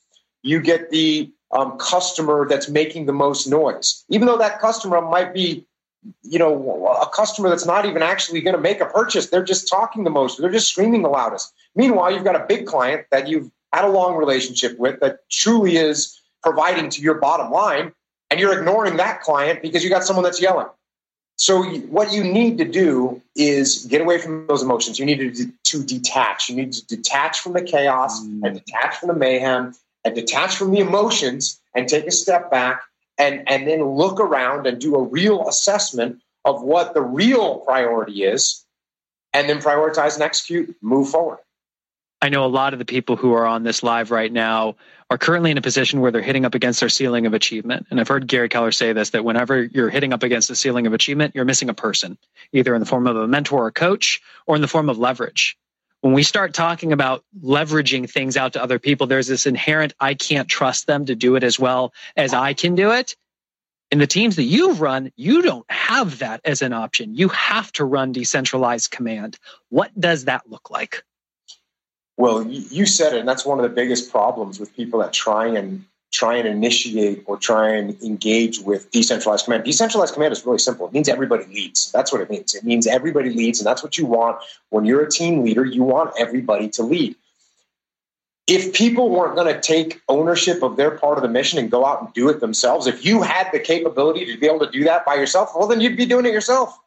[0.42, 5.34] You get the um, customer that's making the most noise, even though that customer might
[5.34, 5.66] be,
[6.22, 9.26] you know, a customer that's not even actually going to make a purchase.
[9.26, 10.40] They're just talking the most.
[10.40, 11.52] They're just screaming the loudest.
[11.74, 15.78] Meanwhile, you've got a big client that you've had a long relationship with that truly
[15.78, 17.90] is providing to your bottom line,
[18.30, 20.68] and you're ignoring that client because you got someone that's yelling.
[21.36, 24.98] So what you need to do is get away from those emotions.
[24.98, 26.48] You need to, to detach.
[26.48, 28.40] You need to detach from the chaos mm.
[28.42, 32.82] and detach from the mayhem and detach from the emotions and take a step back
[33.18, 38.22] and, and then look around and do a real assessment of what the real priority
[38.24, 38.64] is
[39.34, 41.38] and then prioritize and execute, move forward.
[42.22, 44.76] I know a lot of the people who are on this live right now
[45.10, 47.86] are currently in a position where they're hitting up against their ceiling of achievement.
[47.90, 50.86] And I've heard Gary Keller say this that whenever you're hitting up against the ceiling
[50.86, 52.16] of achievement, you're missing a person,
[52.52, 55.58] either in the form of a mentor or coach or in the form of leverage.
[56.00, 60.14] When we start talking about leveraging things out to other people, there's this inherent I
[60.14, 63.14] can't trust them to do it as well as I can do it.
[63.90, 67.14] In the teams that you've run, you don't have that as an option.
[67.14, 69.38] You have to run decentralized command.
[69.68, 71.04] What does that look like?
[72.16, 75.46] Well, you said it, and that's one of the biggest problems with people that try
[75.46, 79.64] and try and initiate or try and engage with decentralized command.
[79.64, 80.86] Decentralized command is really simple.
[80.86, 81.92] It means everybody leads.
[81.92, 82.54] That's what it means.
[82.54, 84.38] It means everybody leads, and that's what you want
[84.70, 85.64] when you're a team leader.
[85.64, 87.16] You want everybody to lead.
[88.46, 91.84] If people weren't going to take ownership of their part of the mission and go
[91.84, 94.84] out and do it themselves, if you had the capability to be able to do
[94.84, 96.78] that by yourself, well, then you'd be doing it yourself.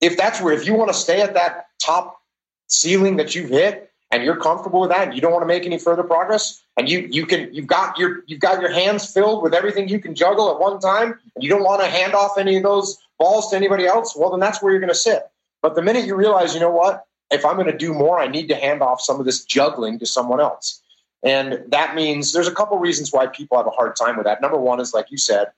[0.00, 2.22] If that's where, if you want to stay at that top
[2.68, 5.64] ceiling that you've hit, and you're comfortable with that and you don't want to make
[5.64, 9.42] any further progress and you you can you've got your you've got your hands filled
[9.42, 12.36] with everything you can juggle at one time and you don't want to hand off
[12.38, 15.30] any of those balls to anybody else well then that's where you're going to sit.
[15.62, 18.26] But the minute you realize you know what if i'm going to do more i
[18.26, 20.82] need to hand off some of this juggling to someone else.
[21.22, 24.40] And that means there's a couple reasons why people have a hard time with that.
[24.40, 25.48] Number one is like you said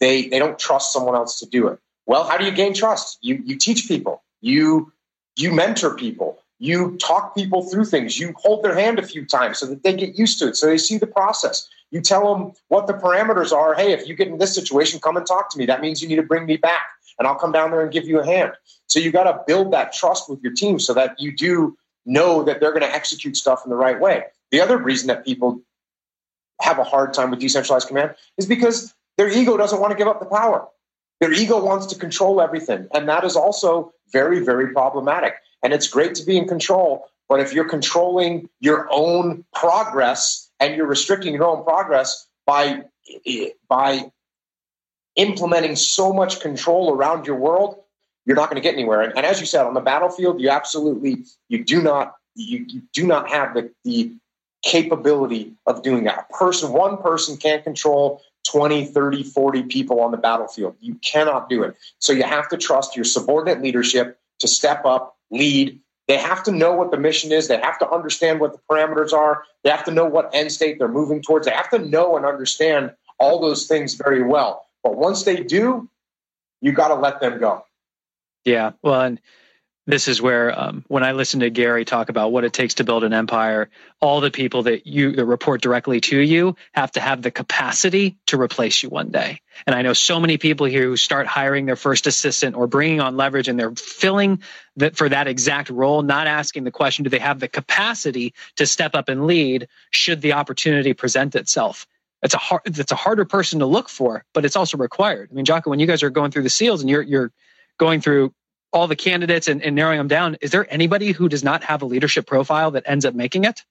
[0.00, 1.78] they they don't trust someone else to do it.
[2.06, 3.18] Well how do you gain trust?
[3.20, 4.22] You you teach people.
[4.40, 4.92] You
[5.36, 8.18] you mentor people you talk people through things.
[8.18, 10.66] You hold their hand a few times so that they get used to it, so
[10.66, 11.68] they see the process.
[11.90, 13.74] You tell them what the parameters are.
[13.74, 15.66] Hey, if you get in this situation, come and talk to me.
[15.66, 16.86] That means you need to bring me back,
[17.18, 18.52] and I'll come down there and give you a hand.
[18.86, 22.42] So you got to build that trust with your team so that you do know
[22.42, 24.24] that they're going to execute stuff in the right way.
[24.50, 25.60] The other reason that people
[26.60, 30.08] have a hard time with decentralized command is because their ego doesn't want to give
[30.08, 30.66] up the power.
[31.20, 32.88] Their ego wants to control everything.
[32.94, 35.34] And that is also very, very problematic.
[35.62, 37.08] And it's great to be in control.
[37.28, 42.84] But if you're controlling your own progress and you're restricting your own progress by,
[43.68, 44.10] by
[45.16, 47.82] implementing so much control around your world,
[48.24, 49.02] you're not going to get anywhere.
[49.02, 52.82] And, and, as you said, on the battlefield, you absolutely you do not you, you
[52.92, 54.12] do not have the, the
[54.62, 56.26] capability of doing that.
[56.30, 60.76] A person, one person can't control 20, 30, 40 people on the battlefield.
[60.80, 61.76] You cannot do it.
[61.98, 65.80] So you have to trust your subordinate leadership to step up lead.
[66.06, 67.48] They have to know what the mission is.
[67.48, 69.44] They have to understand what the parameters are.
[69.62, 71.46] They have to know what end state they're moving towards.
[71.46, 74.66] They have to know and understand all those things very well.
[74.82, 75.88] But once they do,
[76.60, 77.64] you got to let them go.
[78.44, 78.72] Yeah.
[78.82, 79.20] Well, and
[79.88, 82.84] this is where um, when I listen to Gary talk about what it takes to
[82.84, 83.70] build an empire,
[84.00, 88.18] all the people that you that report directly to you have to have the capacity
[88.26, 89.40] to replace you one day.
[89.66, 93.00] And I know so many people here who start hiring their first assistant or bringing
[93.00, 94.42] on leverage, and they're filling
[94.76, 98.66] that for that exact role, not asking the question, do they have the capacity to
[98.66, 99.68] step up and lead?
[99.90, 101.86] Should the opportunity present itself?
[102.22, 105.30] It's a hard, it's a harder person to look for, but it's also required.
[105.32, 107.32] I mean, Jocko, when you guys are going through the SEALs and you're you're
[107.78, 108.34] going through
[108.72, 111.82] all the candidates and, and narrowing them down, is there anybody who does not have
[111.82, 113.62] a leadership profile that ends up making it?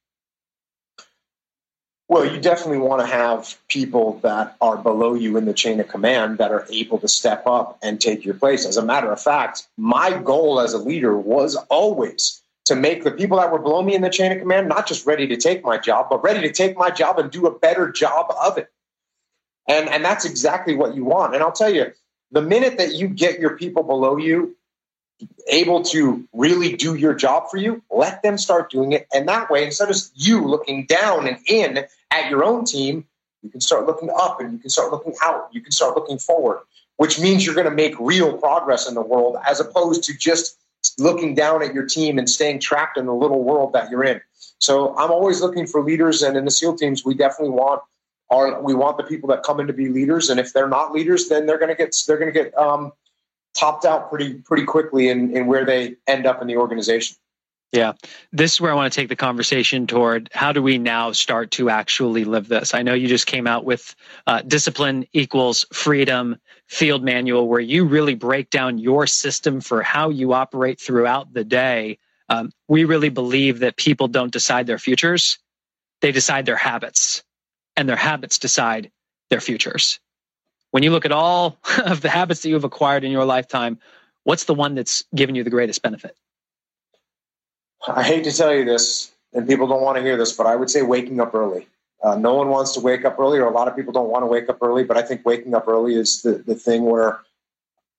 [2.09, 5.89] Well, you definitely want to have people that are below you in the chain of
[5.89, 8.65] command that are able to step up and take your place.
[8.65, 13.11] As a matter of fact, my goal as a leader was always to make the
[13.11, 15.63] people that were below me in the chain of command not just ready to take
[15.63, 18.69] my job, but ready to take my job and do a better job of it.
[19.67, 21.33] And, and that's exactly what you want.
[21.33, 21.91] And I'll tell you,
[22.31, 24.56] the minute that you get your people below you
[25.49, 29.07] able to really do your job for you, let them start doing it.
[29.13, 33.05] And that way, instead of you looking down and in at your own team,
[33.41, 35.49] you can start looking up and you can start looking out.
[35.51, 36.59] You can start looking forward,
[36.97, 40.57] which means you're going to make real progress in the world as opposed to just
[40.99, 44.22] looking down at your team and staying trapped in the little world that you're in.
[44.59, 47.82] So I'm always looking for leaders, and in the SEAL teams, we definitely want
[48.32, 50.30] our we want the people that come in to be leaders.
[50.30, 52.91] And if they're not leaders, then they're going to get they're going to get um,
[53.57, 57.15] topped out pretty pretty quickly in, in where they end up in the organization.
[57.73, 57.93] Yeah.
[58.31, 61.51] This is where I want to take the conversation toward how do we now start
[61.51, 62.73] to actually live this?
[62.73, 63.93] I know you just came out with
[64.25, 66.37] uh, Discipline Equals Freedom
[66.67, 71.43] Field Manual, where you really break down your system for how you operate throughout the
[71.43, 71.99] day.
[72.29, 75.37] Um, we really believe that people don't decide their futures,
[75.99, 77.23] they decide their habits,
[77.75, 78.91] and their habits decide
[79.29, 79.99] their futures
[80.72, 83.80] when you look at all of the habits that you've acquired in your lifetime,
[84.24, 86.15] what's the one that's given you the greatest benefit?
[87.88, 90.55] I hate to tell you this, and people don't want to hear this, but I
[90.55, 91.68] would say waking up early.
[92.03, 94.24] Uh, no one wants to wake up early, or a lot of people don't want
[94.24, 97.20] to wake up early, but I think waking up early is the, the thing where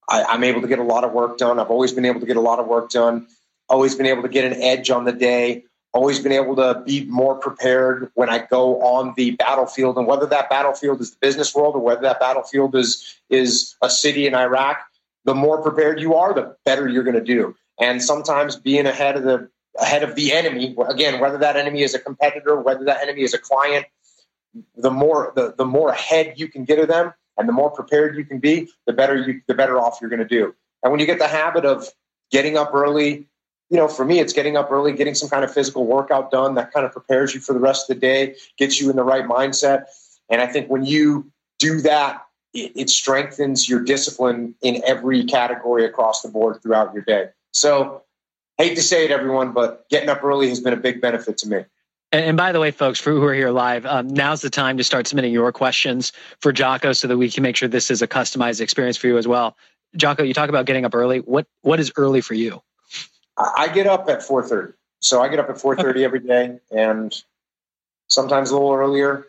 [0.09, 1.59] I, I'm able to get a lot of work done.
[1.59, 3.27] I've always been able to get a lot of work done,
[3.69, 7.05] always been able to get an edge on the day always been able to be
[7.07, 11.55] more prepared when I go on the battlefield, and whether that battlefield is the business
[11.55, 14.78] world or whether that battlefield is is a city in Iraq,
[15.24, 17.55] the more prepared you are, the better you're going to do.
[17.80, 21.95] And sometimes being ahead of the ahead of the enemy, again, whether that enemy is
[21.95, 23.86] a competitor, whether that enemy is a client,
[24.76, 28.16] the more the, the more ahead you can get of them, and the more prepared
[28.16, 30.55] you can be, the better you the better off you're going to do.
[30.82, 31.89] And when you get the habit of
[32.30, 33.28] getting up early,
[33.71, 36.55] you know, for me, it's getting up early, getting some kind of physical workout done
[36.55, 39.03] that kind of prepares you for the rest of the day, gets you in the
[39.03, 39.85] right mindset.
[40.31, 45.85] And I think when you do that, it, it strengthens your discipline in every category
[45.85, 47.29] across the board throughout your day.
[47.53, 48.03] So,
[48.57, 51.49] hate to say it, everyone, but getting up early has been a big benefit to
[51.49, 51.64] me.
[52.11, 54.85] And, by the way, folks, for who are here live, um, now's the time to
[54.85, 58.09] start submitting your questions for Jocko so that we can make sure this is a
[58.09, 59.57] customized experience for you as well.
[59.95, 61.19] Jocko, you talk about getting up early.
[61.19, 62.62] What what is early for you?
[63.39, 64.74] I get up at 4:30.
[65.01, 67.14] So I get up at 4:30 every day and
[68.09, 69.26] sometimes a little earlier,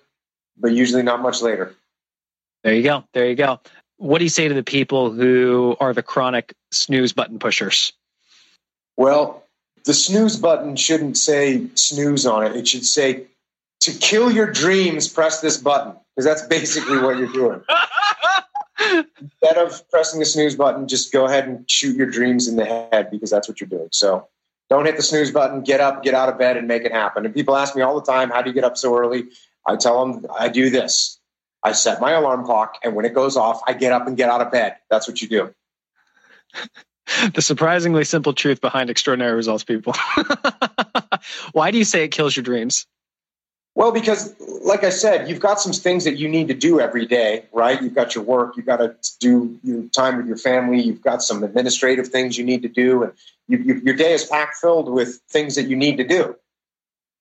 [0.57, 1.75] but usually not much later.
[2.63, 3.03] There you go.
[3.13, 3.59] There you go.
[3.97, 7.93] What do you say to the people who are the chronic snooze button pushers?
[8.97, 9.43] Well,
[9.85, 12.55] the snooze button shouldn't say snooze on it.
[12.55, 13.27] It should say
[13.81, 17.61] to kill your dreams, press this button because that's basically what you're doing.
[18.79, 22.65] instead of pressing the snooze button, just go ahead and shoot your dreams in the
[22.65, 23.89] head because that's what you're doing.
[23.91, 24.27] So
[24.69, 25.61] don't hit the snooze button.
[25.61, 27.25] Get up, get out of bed, and make it happen.
[27.25, 29.25] And people ask me all the time, "How do you get up so early?"
[29.65, 31.19] I tell them, "I do this.
[31.63, 34.29] I set my alarm clock, and when it goes off, I get up and get
[34.29, 34.77] out of bed.
[34.89, 35.53] That's what you do."
[37.33, 39.93] the surprisingly simple truth behind extraordinary results, people.
[41.51, 42.85] Why do you say it kills your dreams?
[43.79, 47.05] Well, because like I said, you've got some things that you need to do every
[47.05, 47.81] day, right?
[47.81, 51.23] You've got your work, you've got to do your time with your family, you've got
[51.23, 53.13] some administrative things you need to do, and
[53.47, 56.35] you, you, your day is packed filled with things that you need to do.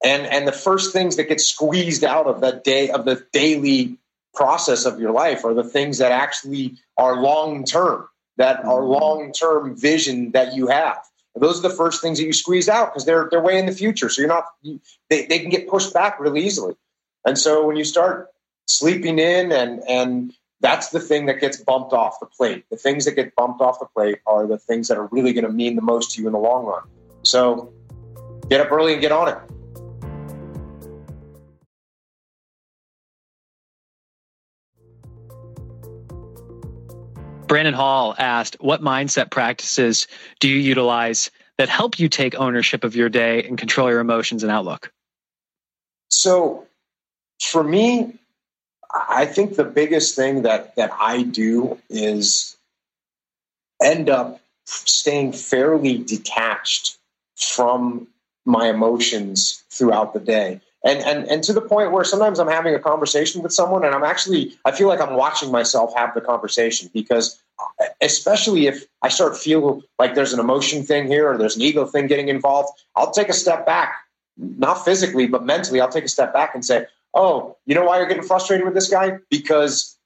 [0.05, 3.97] And and the first things that get squeezed out of that day of the daily
[4.35, 9.01] process of your life are the things that actually are long term, that are mm-hmm.
[9.01, 11.08] long term vision that you have
[11.39, 13.73] those are the first things that you squeeze out because they're they're way in the
[13.73, 14.09] future.
[14.09, 14.81] So you're not you,
[15.11, 16.75] they they can get pushed back really easily.
[17.25, 18.29] And so when you start
[18.67, 22.65] sleeping in and and that's the thing that gets bumped off the plate.
[22.71, 25.45] The things that get bumped off the plate are the things that are really going
[25.45, 26.83] to mean the most to you in the long run.
[27.23, 27.73] So
[28.49, 29.39] get up early and get on it.
[37.49, 40.07] Brandon Hall asked, What mindset practices
[40.39, 44.43] do you utilize that help you take ownership of your day and control your emotions
[44.43, 44.93] and outlook?
[46.11, 46.67] So,
[47.43, 48.19] for me,
[48.93, 52.57] I think the biggest thing that that I do is
[53.83, 56.97] end up staying fairly detached
[57.37, 58.09] from
[58.45, 60.61] my emotions throughout the day.
[60.85, 63.95] And, and and to the point where sometimes I'm having a conversation with someone and
[63.95, 67.43] I'm actually I feel like I'm watching myself have the conversation because
[68.01, 71.85] especially if I start feel like there's an emotion thing here or there's an ego
[71.85, 73.97] thing getting involved, I'll take a step back,
[74.37, 75.81] not physically but mentally.
[75.81, 78.75] I'll take a step back and say, "Oh, you know why you're getting frustrated with
[78.75, 79.19] this guy?
[79.31, 79.98] Because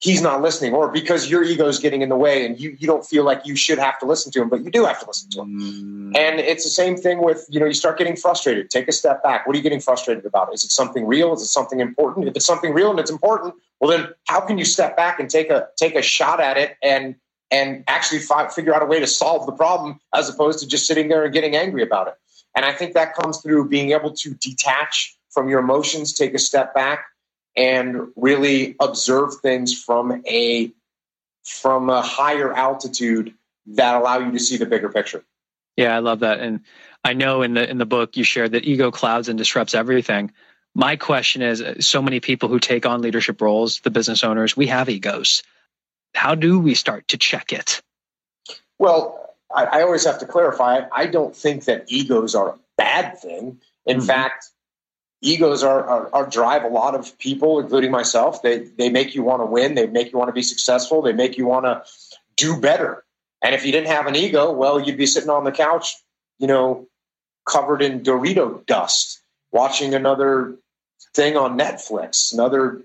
[0.00, 2.86] he's not listening or because your ego is getting in the way and you, you
[2.86, 5.06] don't feel like you should have to listen to him but you do have to
[5.06, 6.12] listen to him.
[6.12, 6.16] Mm.
[6.16, 8.70] and it's the same thing with you know you start getting frustrated.
[8.70, 9.46] Take a step back.
[9.46, 10.52] What are you getting frustrated about?
[10.54, 11.32] Is it something real?
[11.32, 12.28] Is it something important?
[12.28, 15.28] If it's something real and it's important well then how can you step back and
[15.28, 17.16] take a take a shot at it and
[17.50, 20.86] and actually fi- figure out a way to solve the problem as opposed to just
[20.86, 22.14] sitting there and getting angry about it?
[22.54, 26.38] And i think that comes through being able to detach from your emotions take a
[26.38, 27.06] step back
[27.58, 30.72] and really observe things from a
[31.42, 33.34] from a higher altitude
[33.66, 35.24] that allow you to see the bigger picture.
[35.76, 36.40] Yeah, I love that.
[36.40, 36.60] And
[37.04, 40.30] I know in the in the book you shared that ego clouds and disrupts everything.
[40.74, 44.68] My question is so many people who take on leadership roles, the business owners, we
[44.68, 45.42] have egos.
[46.14, 47.82] How do we start to check it?
[48.78, 53.18] Well, I, I always have to clarify I don't think that egos are a bad
[53.18, 53.60] thing.
[53.84, 54.06] In mm-hmm.
[54.06, 54.50] fact,
[55.20, 58.42] egos are, are, are, drive a lot of people, including myself.
[58.42, 59.74] They they make you want to win.
[59.74, 61.02] They make you want to be successful.
[61.02, 61.82] They make you want to
[62.36, 63.04] do better.
[63.42, 65.94] And if you didn't have an ego, well, you'd be sitting on the couch,
[66.38, 66.88] you know,
[67.46, 69.20] covered in Dorito dust,
[69.52, 70.54] watching another
[71.14, 72.82] thing on Netflix, another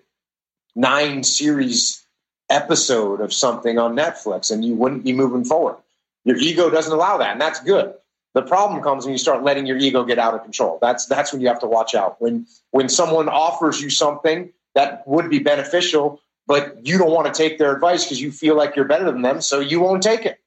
[0.75, 2.03] nine series
[2.49, 5.77] episode of something on Netflix, and you wouldn't be moving forward.
[6.23, 7.93] Your ego doesn't allow that, and that's good.
[8.33, 10.79] The problem comes when you start letting your ego get out of control.
[10.81, 12.19] That's that's when you have to watch out.
[12.19, 17.33] When when someone offers you something that would be beneficial, but you don't want to
[17.33, 20.25] take their advice because you feel like you're better than them, so you won't take
[20.25, 20.39] it.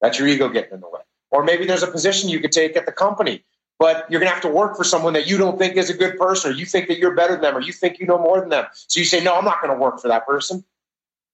[0.00, 1.00] That's your ego getting in the way.
[1.30, 3.44] Or maybe there's a position you could take at the company,
[3.78, 5.94] but you're going to have to work for someone that you don't think is a
[5.94, 8.18] good person, or you think that you're better than them, or you think you know
[8.18, 8.66] more than them.
[8.72, 10.64] So you say, "No, I'm not going to work for that person."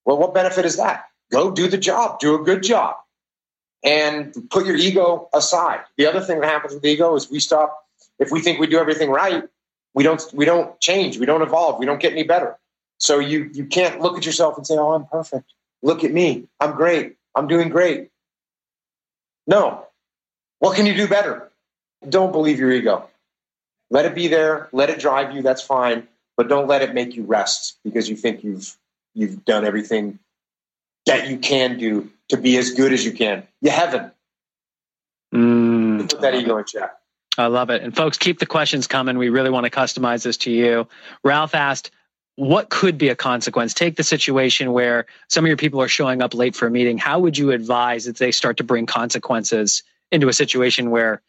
[0.05, 1.07] Well, what benefit is that?
[1.33, 2.97] Go do the job, do a good job
[3.85, 5.81] and put your ego aside.
[5.97, 7.85] The other thing that happens with ego is we stop
[8.19, 9.45] if we think we do everything right,
[9.93, 12.57] we don't we don't change, we don't evolve, we don't get any better.
[12.99, 15.53] So you you can't look at yourself and say, "Oh, I'm perfect.
[15.83, 16.49] Look at me.
[16.61, 17.17] I'm great.
[17.35, 18.11] I'm doing great."
[19.47, 19.87] No.
[20.59, 21.51] What can you do better?
[22.09, 23.09] Don't believe your ego.
[23.91, 27.15] Let it be there, let it drive you, that's fine, but don't let it make
[27.15, 28.77] you rest because you think you've
[29.15, 30.19] you've done everything
[31.07, 33.47] that you can do to be as good as you can.
[33.61, 34.13] You haven't.
[35.35, 36.93] Mm, put that ego in check.
[37.37, 37.83] I love it.
[37.83, 39.19] And folks, keep the questions coming.
[39.19, 40.87] We really want to customize this to you.
[41.25, 41.91] Ralph asked,
[42.37, 43.75] what could be a consequence?
[43.75, 46.99] Take the situation where some of your people are showing up late for a meeting.
[46.99, 51.23] How would you advise that they start to bring consequences into a situation where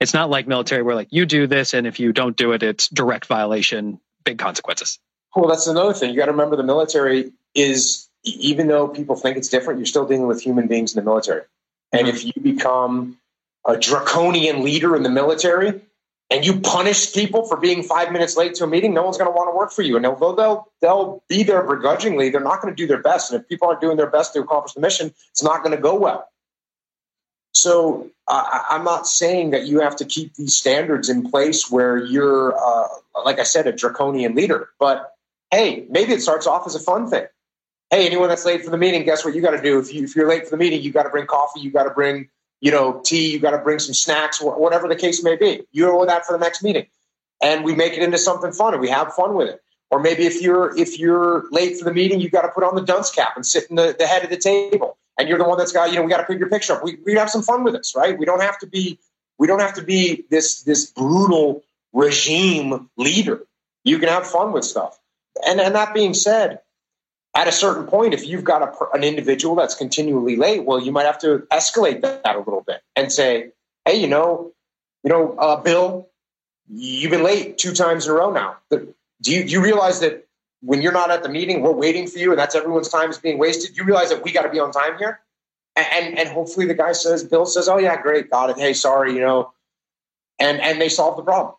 [0.00, 2.62] it's not like military where like you do this and if you don't do it,
[2.62, 4.98] it's direct violation, big consequences.
[5.34, 6.10] Well, that's another thing.
[6.10, 10.06] You got to remember the military is even though people think it's different, you're still
[10.06, 11.42] dealing with human beings in the military.
[11.92, 13.18] And if you become
[13.66, 15.80] a draconian leader in the military
[16.30, 19.30] and you punish people for being five minutes late to a meeting, no one's going
[19.30, 19.96] to want to work for you.
[19.96, 23.32] And although they'll they'll be there begrudgingly, they're not going to do their best.
[23.32, 25.80] And if people aren't doing their best to accomplish the mission, it's not going to
[25.80, 26.28] go well.
[27.52, 31.96] So uh, I'm not saying that you have to keep these standards in place where
[31.96, 32.88] you're, uh,
[33.24, 34.68] like I said, a draconian leader.
[34.78, 35.14] But
[35.50, 37.26] hey, maybe it starts off as a fun thing
[37.90, 39.78] hey, anyone that's late for the meeting, guess what you got to do?
[39.78, 41.84] If, you, if you're late for the meeting, you got to bring coffee, you got
[41.84, 42.28] to bring,
[42.60, 45.62] you know, tea, you got to bring some snacks, whatever the case may be.
[45.72, 46.86] You know that for the next meeting,
[47.42, 49.62] and we make it into something fun, and we have fun with it.
[49.90, 52.74] Or maybe if you're if you're late for the meeting, you got to put on
[52.74, 55.44] the dunce cap and sit in the, the head of the table, and you're the
[55.44, 56.82] one that's got you know we got to put your picture up.
[56.82, 58.18] We we have some fun with this, right?
[58.18, 58.98] We don't have to be
[59.38, 61.62] we don't have to be this this brutal
[61.92, 63.42] regime leader.
[63.84, 64.98] You can have fun with stuff.
[65.46, 66.60] And and that being said,
[67.36, 70.90] at a certain point, if you've got a, an individual that's continually late, well, you
[70.90, 73.50] might have to escalate that, a little bit and say,
[73.84, 74.52] "Hey, you know,
[75.04, 76.08] you know, uh, Bill,
[76.72, 78.56] you've been late two times in a row now.
[78.70, 80.26] Do you, do you realize that
[80.62, 83.18] when you're not at the meeting, we're waiting for you, and that's everyone's time is
[83.18, 83.76] being wasted?
[83.76, 85.20] You realize that we got to be on time here."
[85.76, 88.56] And, and and hopefully the guy says, Bill says, "Oh yeah, great, got it.
[88.56, 89.52] Hey, sorry, you know,"
[90.38, 91.55] and and they solve the problem.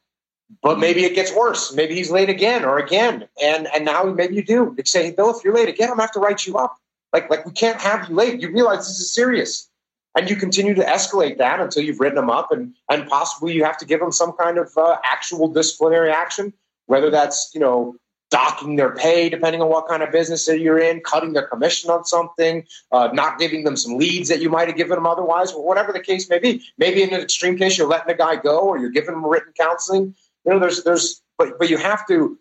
[0.61, 1.73] But maybe it gets worse.
[1.73, 4.73] Maybe he's late again or again, and and now maybe you do.
[4.77, 6.77] They say, hey, Bill, if you're late again, I'm gonna have to write you up.
[7.13, 8.41] Like like we can't have you late.
[8.41, 9.69] You realize this is serious.
[10.15, 13.63] and you continue to escalate that until you've written them up and and possibly you
[13.63, 16.53] have to give them some kind of uh, actual disciplinary action
[16.87, 17.95] whether that's you know
[18.29, 21.89] docking their pay depending on what kind of business that you're in cutting their commission
[21.89, 25.53] on something uh, not giving them some leads that you might have given them otherwise
[25.53, 28.35] or whatever the case may be maybe in an extreme case you're letting a guy
[28.35, 30.13] go or you're giving them written counseling
[30.47, 32.39] you know there's there's but but you have to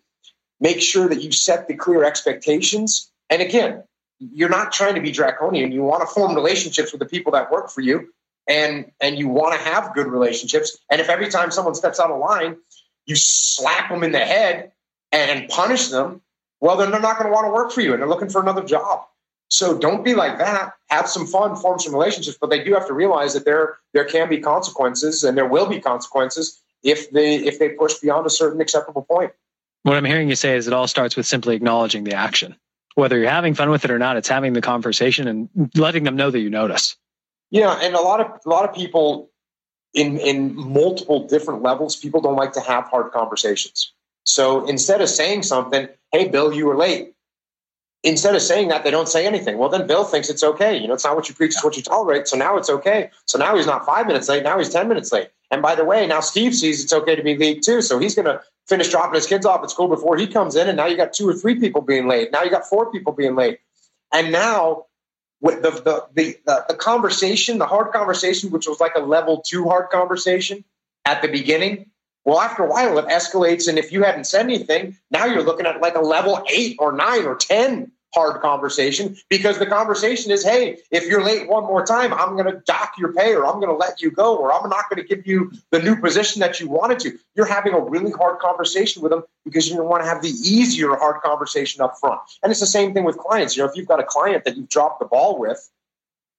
[0.59, 3.83] make sure that you set the clear expectations and again
[4.19, 5.71] you're not trying to be draconian.
[5.71, 8.09] You want to form relationships with the people that work for you,
[8.47, 10.77] and and you want to have good relationships.
[10.89, 12.57] And if every time someone steps out of line,
[13.05, 14.71] you slap them in the head
[15.11, 16.21] and punish them,
[16.59, 18.41] well, then they're not going to want to work for you, and they're looking for
[18.41, 19.03] another job.
[19.49, 20.73] So don't be like that.
[20.89, 24.05] Have some fun, form some relationships, but they do have to realize that there there
[24.05, 28.29] can be consequences, and there will be consequences if they if they push beyond a
[28.29, 29.31] certain acceptable point.
[29.83, 32.55] What I'm hearing you say is it all starts with simply acknowledging the action
[32.97, 36.15] whether you're having fun with it or not, it's having the conversation and letting them
[36.15, 36.97] know that you notice.
[37.51, 39.29] Yeah, and a lot of a lot of people
[39.93, 43.93] in in multiple different levels, people don't like to have hard conversations.
[44.23, 47.13] So instead of saying something, hey Bill, you were late.
[48.01, 49.59] Instead of saying that, they don't say anything.
[49.59, 50.75] Well, then Bill thinks it's okay.
[50.75, 52.27] You know, it's not what you preach, it's what you tolerate.
[52.27, 53.11] So now it's okay.
[53.25, 54.41] So now he's not five minutes late.
[54.41, 55.29] Now he's ten minutes late.
[55.51, 57.81] And by the way, now Steve sees it's okay to be late too.
[57.81, 60.67] So he's going to finish dropping his kids off at school before he comes in.
[60.67, 62.31] And now you got two or three people being late.
[62.31, 63.59] Now you got four people being late.
[64.13, 64.85] And now
[65.39, 69.41] with the, the, the, the, the conversation, the hard conversation, which was like a level
[69.45, 70.63] two hard conversation
[71.05, 71.91] at the beginning,
[72.25, 73.69] well, after a while, it escalates.
[73.69, 76.91] And if you hadn't said anything, now you're looking at like a level eight or
[76.91, 81.85] nine or 10 hard conversation because the conversation is, hey, if you're late one more
[81.85, 84.53] time, I'm going to dock your pay or I'm going to let you go or
[84.53, 87.17] I'm not going to give you the new position that you wanted to.
[87.35, 90.95] You're having a really hard conversation with them because you want to have the easier
[90.95, 92.21] hard conversation up front.
[92.43, 93.55] And it's the same thing with clients.
[93.55, 95.69] You know, if you've got a client that you've dropped the ball with,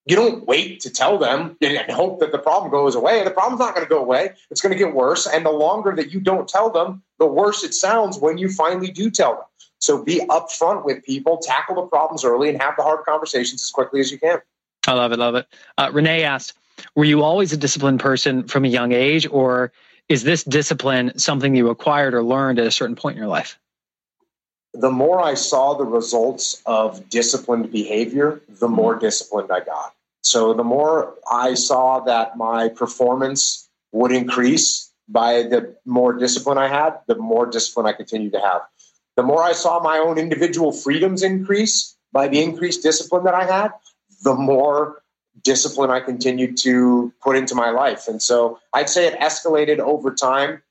[0.08, 3.22] you don't wait to tell them and hope that the problem goes away.
[3.24, 4.30] The problem's not going to go away.
[4.50, 5.26] It's going to get worse.
[5.26, 8.90] And the longer that you don't tell them, the worse it sounds when you finally
[8.90, 9.44] do tell them.
[9.80, 13.70] So be upfront with people, tackle the problems early, and have the hard conversations as
[13.70, 14.38] quickly as you can.
[14.86, 15.46] I love it, love it.
[15.76, 16.54] Uh, Renee asked,
[16.94, 19.72] "Were you always a disciplined person from a young age, or
[20.08, 23.58] is this discipline something you acquired or learned at a certain point in your life?"
[24.74, 29.94] The more I saw the results of disciplined behavior, the more disciplined I got.
[30.22, 36.68] So the more I saw that my performance would increase by the more discipline I
[36.68, 38.62] had, the more discipline I continued to have
[39.18, 43.46] the more I saw my own individual freedoms increase by the increased discipline that I
[43.46, 43.72] had,
[44.22, 45.02] the more
[45.42, 48.06] discipline I continued to put into my life.
[48.06, 50.62] And so I'd say it escalated over time.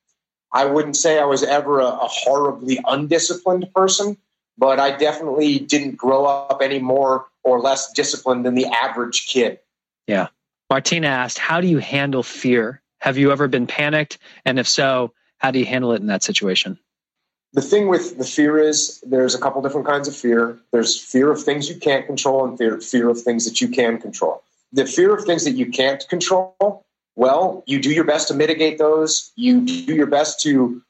[0.54, 4.16] I wouldn't say I was ever a, a horribly undisciplined person,
[4.58, 9.60] but I definitely didn't grow up any more or less disciplined than the average kid.
[10.08, 10.28] Yeah.
[10.70, 12.82] Martina asked, How do you handle fear?
[13.00, 14.20] Have you ever been panicked?
[14.46, 16.80] And if so, how do you handle it in that situation?
[17.54, 20.58] The thing with the fear is there's a couple different kinds of fear.
[20.72, 24.00] There's fear of things you can't control and fear, fear of things that you can
[24.00, 24.44] control.
[24.74, 26.86] The fear of things that you can't control,
[27.16, 29.32] well, you do your best to mitigate those.
[29.36, 30.82] You do your best to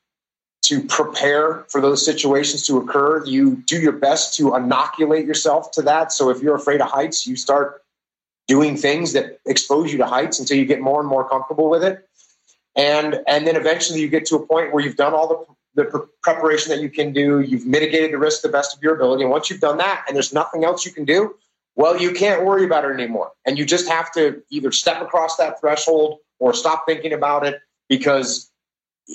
[0.64, 3.24] to prepare for those situations to occur.
[3.24, 6.12] You do your best to inoculate yourself to that.
[6.12, 7.84] So if you're afraid of heights, you start
[8.48, 11.84] doing things that expose you to heights until you get more and more comfortable with
[11.84, 12.06] it.
[12.76, 15.86] And and then eventually you get to a point where you've done all the the
[15.86, 17.40] pre- preparation that you can do.
[17.40, 19.24] You've mitigated the risk to the best of your ability.
[19.24, 21.36] And once you've done that and there's nothing else you can do,
[21.76, 23.32] well, you can't worry about it anymore.
[23.46, 27.62] And you just have to either step across that threshold or stop thinking about it
[27.88, 28.52] because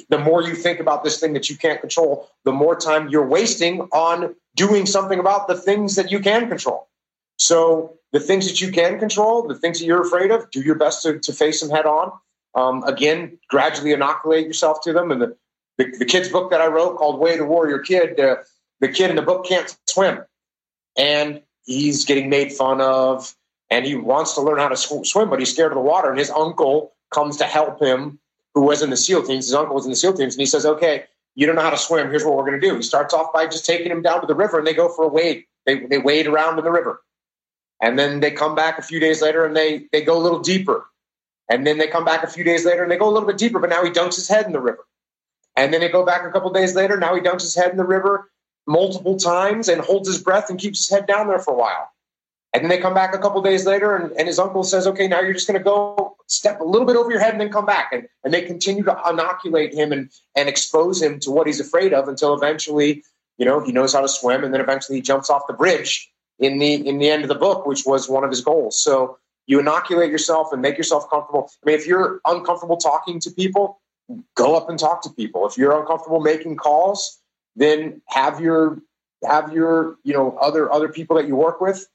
[0.09, 3.27] the more you think about this thing that you can't control, the more time you're
[3.27, 6.89] wasting on doing something about the things that you can control.
[7.39, 10.77] So the things that you can control, the things that you're afraid of, do your
[10.77, 12.13] best to, to face them head on.
[12.55, 15.11] Um, again, gradually inoculate yourself to them.
[15.11, 15.37] And the,
[15.83, 18.37] the, the kid's book that I wrote called Way to Warrior Kid, uh,
[18.81, 20.25] the kid in the book can't swim.
[20.97, 23.35] And he's getting made fun of
[23.71, 26.11] and he wants to learn how to sw- swim, but he's scared of the water.
[26.11, 28.19] And his uncle comes to help him,
[28.55, 29.47] who was in the SEAL teams.
[29.47, 30.35] His uncle was in the SEAL teams.
[30.35, 31.05] And he says, Okay,
[31.35, 32.11] you don't know how to swim.
[32.11, 32.77] Here's what we're going to do.
[32.77, 35.05] He starts off by just taking him down to the river and they go for
[35.05, 35.45] a wade.
[35.65, 37.01] They, they wade around in the river.
[37.81, 40.41] And then they come back a few days later and they, they go a little
[40.41, 40.85] deeper.
[41.49, 43.39] And then they come back a few days later and they go a little bit
[43.39, 44.85] deeper, but now he dunks his head in the river.
[45.57, 46.99] And then they go back a couple days later.
[46.99, 48.31] Now he dunks his head in the river
[48.67, 51.91] multiple times and holds his breath and keeps his head down there for a while.
[52.55, 55.09] And then they come back a couple days later, and, and his uncle says, Okay,
[55.09, 57.51] now you're just going to go step a little bit over your head and then
[57.51, 57.91] come back.
[57.93, 61.95] And, and they continue to inoculate him and, and expose him to what he's afraid
[61.95, 63.05] of until eventually,
[63.39, 64.45] you know, he knows how to swim.
[64.45, 67.35] And then eventually he jumps off the bridge in the, in the end of the
[67.35, 68.79] book, which was one of his goals.
[68.79, 71.51] So you inoculate yourself and make yourself comfortable.
[71.65, 73.81] I mean, if you're uncomfortable talking to people,
[74.35, 75.47] go up and talk to people.
[75.47, 77.21] If you're uncomfortable making calls,
[77.57, 78.81] then have your
[79.25, 81.87] have your you know other other people that you work with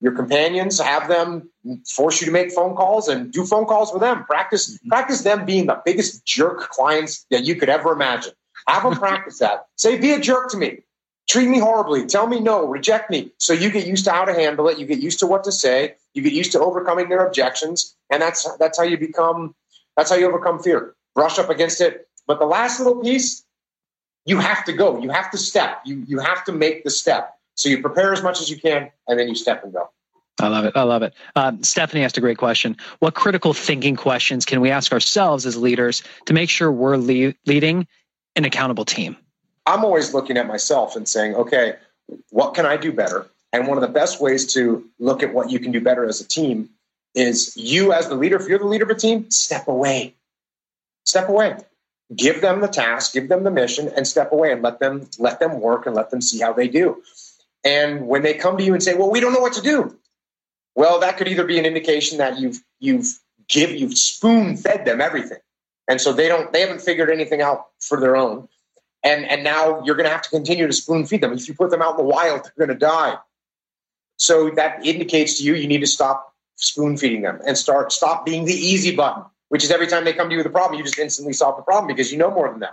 [0.00, 1.50] your companions have them
[1.88, 4.24] force you to make phone calls and do phone calls with them.
[4.24, 4.88] Practice mm-hmm.
[4.88, 8.32] practice them being the biggest jerk clients that you could ever imagine.
[8.68, 9.66] Have them practice that.
[9.76, 10.80] Say be a jerk to me.
[11.28, 12.06] Treat me horribly.
[12.06, 12.66] Tell me no.
[12.66, 13.32] Reject me.
[13.38, 14.78] So you get used to how to handle it.
[14.78, 15.94] You get used to what to say.
[16.14, 17.96] You get used to overcoming their objections.
[18.10, 19.54] And that's that's how you become
[19.96, 23.44] that's how you overcome fear brush up against it but the last little piece
[24.24, 27.36] you have to go you have to step you you have to make the step
[27.56, 29.88] so you prepare as much as you can, and then you step and go.
[30.38, 30.76] I love it.
[30.76, 31.14] I love it.
[31.34, 32.76] Um, Stephanie asked a great question.
[32.98, 37.32] What critical thinking questions can we ask ourselves as leaders to make sure we're le-
[37.46, 37.86] leading
[38.36, 39.16] an accountable team?
[39.64, 41.76] I'm always looking at myself and saying, okay,
[42.28, 43.26] what can I do better?
[43.54, 46.20] And one of the best ways to look at what you can do better as
[46.20, 46.68] a team
[47.14, 50.15] is you, as the leader, if you're the leader of a team, step away.
[51.06, 51.56] Step away.
[52.14, 55.40] Give them the task, give them the mission, and step away and let them let
[55.40, 57.02] them work and let them see how they do.
[57.64, 59.98] And when they come to you and say, "Well, we don't know what to do,"
[60.76, 65.00] well, that could either be an indication that you've you've give you've spoon fed them
[65.00, 65.38] everything,
[65.88, 68.48] and so they don't they haven't figured anything out for their own,
[69.02, 71.32] and and now you're going to have to continue to spoon feed them.
[71.32, 73.16] If you put them out in the wild, they're going to die.
[74.16, 78.24] So that indicates to you you need to stop spoon feeding them and start stop
[78.24, 80.78] being the easy button, which is every time they come to you with a problem,
[80.78, 82.72] you just instantly solve the problem because you know more than them.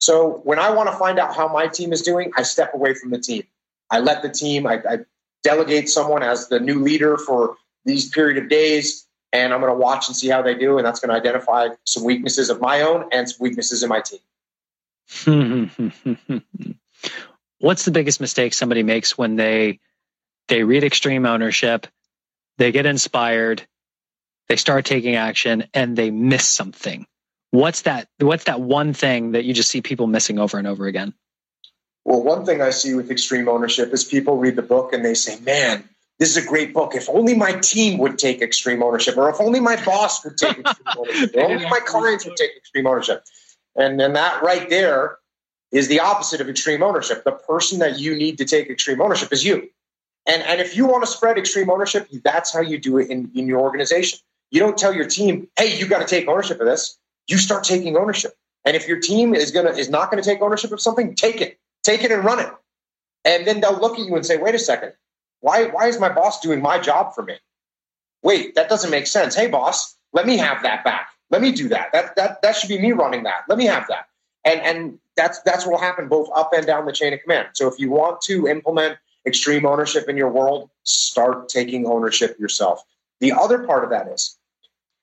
[0.00, 2.94] So when I want to find out how my team is doing, I step away
[2.94, 3.44] from the team.
[3.90, 4.98] I let the team, I, I
[5.42, 9.78] delegate someone as the new leader for these period of days, and I'm going to
[9.78, 12.82] watch and see how they do, and that's going to identify some weaknesses of my
[12.82, 14.20] own and some weaknesses in my team.
[17.58, 19.80] What's the biggest mistake somebody makes when they
[20.48, 21.86] they read extreme ownership,
[22.58, 23.66] they get inspired,
[24.48, 27.06] they start taking action, and they miss something?
[27.50, 28.08] What's that?
[28.18, 31.14] What's that one thing that you just see people missing over and over again?
[32.04, 35.14] Well, one thing I see with extreme ownership is people read the book and they
[35.14, 35.88] say, man,
[36.18, 36.94] this is a great book.
[36.94, 40.58] If only my team would take extreme ownership, or if only my boss would take
[40.58, 43.24] extreme ownership, or only my clients would take extreme ownership.
[43.74, 45.16] And then that right there
[45.72, 47.24] is the opposite of extreme ownership.
[47.24, 49.70] The person that you need to take extreme ownership is you.
[50.26, 53.30] And, and if you want to spread extreme ownership, that's how you do it in,
[53.34, 54.20] in your organization.
[54.54, 56.96] You don't tell your team, hey, you got to take ownership of this.
[57.26, 58.36] You start taking ownership.
[58.64, 61.58] And if your team is gonna is not gonna take ownership of something, take it.
[61.82, 62.52] Take it and run it.
[63.24, 64.92] And then they'll look at you and say, wait a second,
[65.40, 67.34] why, why is my boss doing my job for me?
[68.22, 69.34] Wait, that doesn't make sense.
[69.34, 71.08] Hey, boss, let me have that back.
[71.30, 71.90] Let me do that.
[71.92, 73.42] That, that, that should be me running that.
[73.48, 74.06] Let me have that.
[74.44, 77.48] And, and that's, that's what will happen both up and down the chain of command.
[77.54, 82.84] So if you want to implement extreme ownership in your world, start taking ownership yourself.
[83.20, 84.36] The other part of that is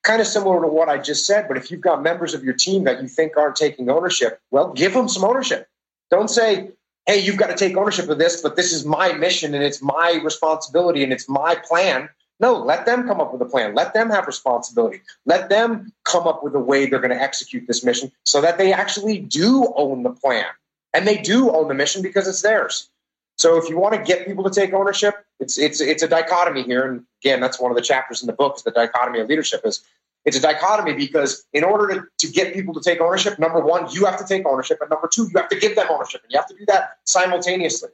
[0.04, 2.54] kind of similar to what I just said, but if you've got members of your
[2.54, 5.68] team that you think aren't taking ownership, well, give them some ownership.
[6.10, 6.72] Don't say,
[7.06, 9.82] hey, you've got to take ownership of this, but this is my mission and it's
[9.82, 12.10] my responsibility and it's my plan.
[12.40, 13.76] No, let them come up with a plan.
[13.76, 15.02] Let them have responsibility.
[15.26, 18.58] Let them come up with a way they're going to execute this mission so that
[18.58, 20.46] they actually do own the plan
[20.94, 22.90] and they do own the mission because it's theirs.
[23.38, 26.64] So if you want to get people to take ownership, it's it's it's a dichotomy
[26.64, 26.88] here.
[26.88, 29.62] And again, that's one of the chapters in the book is the dichotomy of leadership
[29.66, 29.84] is
[30.24, 33.92] it's a dichotomy because in order to, to get people to take ownership, number one,
[33.92, 36.32] you have to take ownership, and number two, you have to give them ownership, and
[36.32, 37.90] you have to do that simultaneously.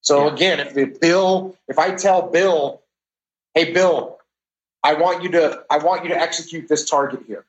[0.00, 0.34] So yeah.
[0.34, 2.82] again, if the bill, if I tell Bill,
[3.54, 4.18] hey Bill,
[4.82, 7.46] I want you to I want you to execute this target here.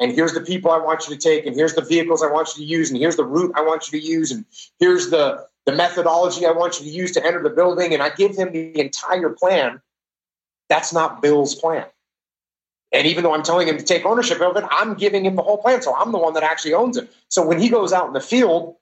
[0.00, 2.48] And here's the people I want you to take, and here's the vehicles I want
[2.56, 4.44] you to use, and here's the route I want you to use, and
[4.80, 8.10] here's the, the methodology I want you to use to enter the building, and I
[8.10, 9.80] give him the entire plan.
[10.68, 11.86] That's not Bill's plan.
[12.92, 15.42] And even though I'm telling him to take ownership of it, I'm giving him the
[15.42, 15.80] whole plan.
[15.80, 17.10] So I'm the one that actually owns it.
[17.28, 18.76] So when he goes out in the field,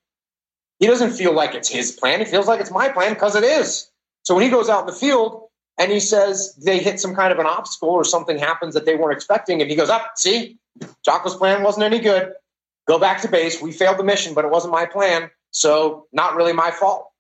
[0.81, 2.19] he doesn't feel like it's his plan.
[2.19, 3.89] He feels like it's my plan because it is.
[4.23, 7.33] So when he goes out in the field and he says they hit some kind
[7.33, 10.11] of an obstacle or something happens that they weren't expecting, and he goes, Up, oh,
[10.17, 10.59] see,
[11.07, 12.33] Jocko's plan wasn't any good.
[12.89, 13.63] Go back to base.
[13.63, 15.31] We failed the mission, but it wasn't my plan.
[15.53, 17.11] So not really my fault.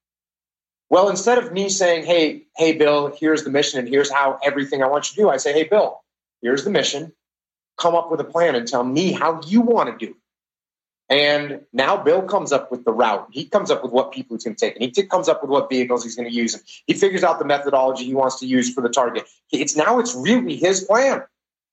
[0.90, 4.82] Well, instead of me saying, Hey, hey, Bill, here's the mission and here's how everything
[4.82, 6.00] I want you to do, I say, Hey, Bill,
[6.42, 7.12] here's the mission.
[7.78, 10.12] Come up with a plan and tell me how you want to do.
[10.12, 10.16] it.
[11.10, 13.28] And now Bill comes up with the route.
[13.32, 15.50] He comes up with what people he's going to take, and he comes up with
[15.50, 16.54] what vehicles he's going to use.
[16.54, 19.28] And he figures out the methodology he wants to use for the target.
[19.50, 21.24] It's now it's really his plan.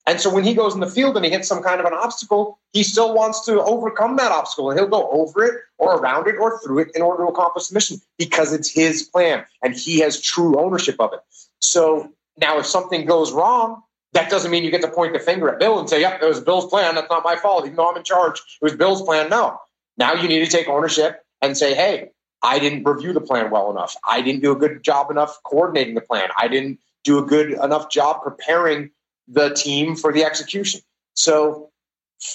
[0.08, 1.94] And so when he goes in the field and he hits some kind of an
[1.94, 6.28] obstacle, he still wants to overcome that obstacle, and he'll go over it or around
[6.28, 9.76] it or through it in order to accomplish the mission because it's his plan and
[9.76, 11.20] he has true ownership of it.
[11.60, 13.84] So now if something goes wrong,
[14.14, 16.26] That doesn't mean you get to point the finger at Bill and say, yep, it
[16.26, 16.96] was Bill's plan.
[16.96, 17.66] That's not my fault.
[17.66, 19.30] Even though I'm in charge, it was Bill's plan.
[19.30, 19.60] No.
[19.98, 22.10] Now you need to take ownership and say, hey,
[22.42, 23.96] I didn't review the plan well enough.
[24.08, 26.30] I didn't do a good job enough coordinating the plan.
[26.38, 28.92] I didn't do a good enough job preparing
[29.28, 30.82] the team for the execution.
[31.14, 31.70] So,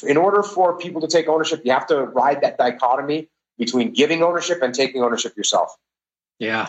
[0.02, 3.28] in order for people to take ownership, you have to ride that dichotomy
[3.58, 5.74] between giving ownership and taking ownership yourself.
[6.38, 6.68] Yeah.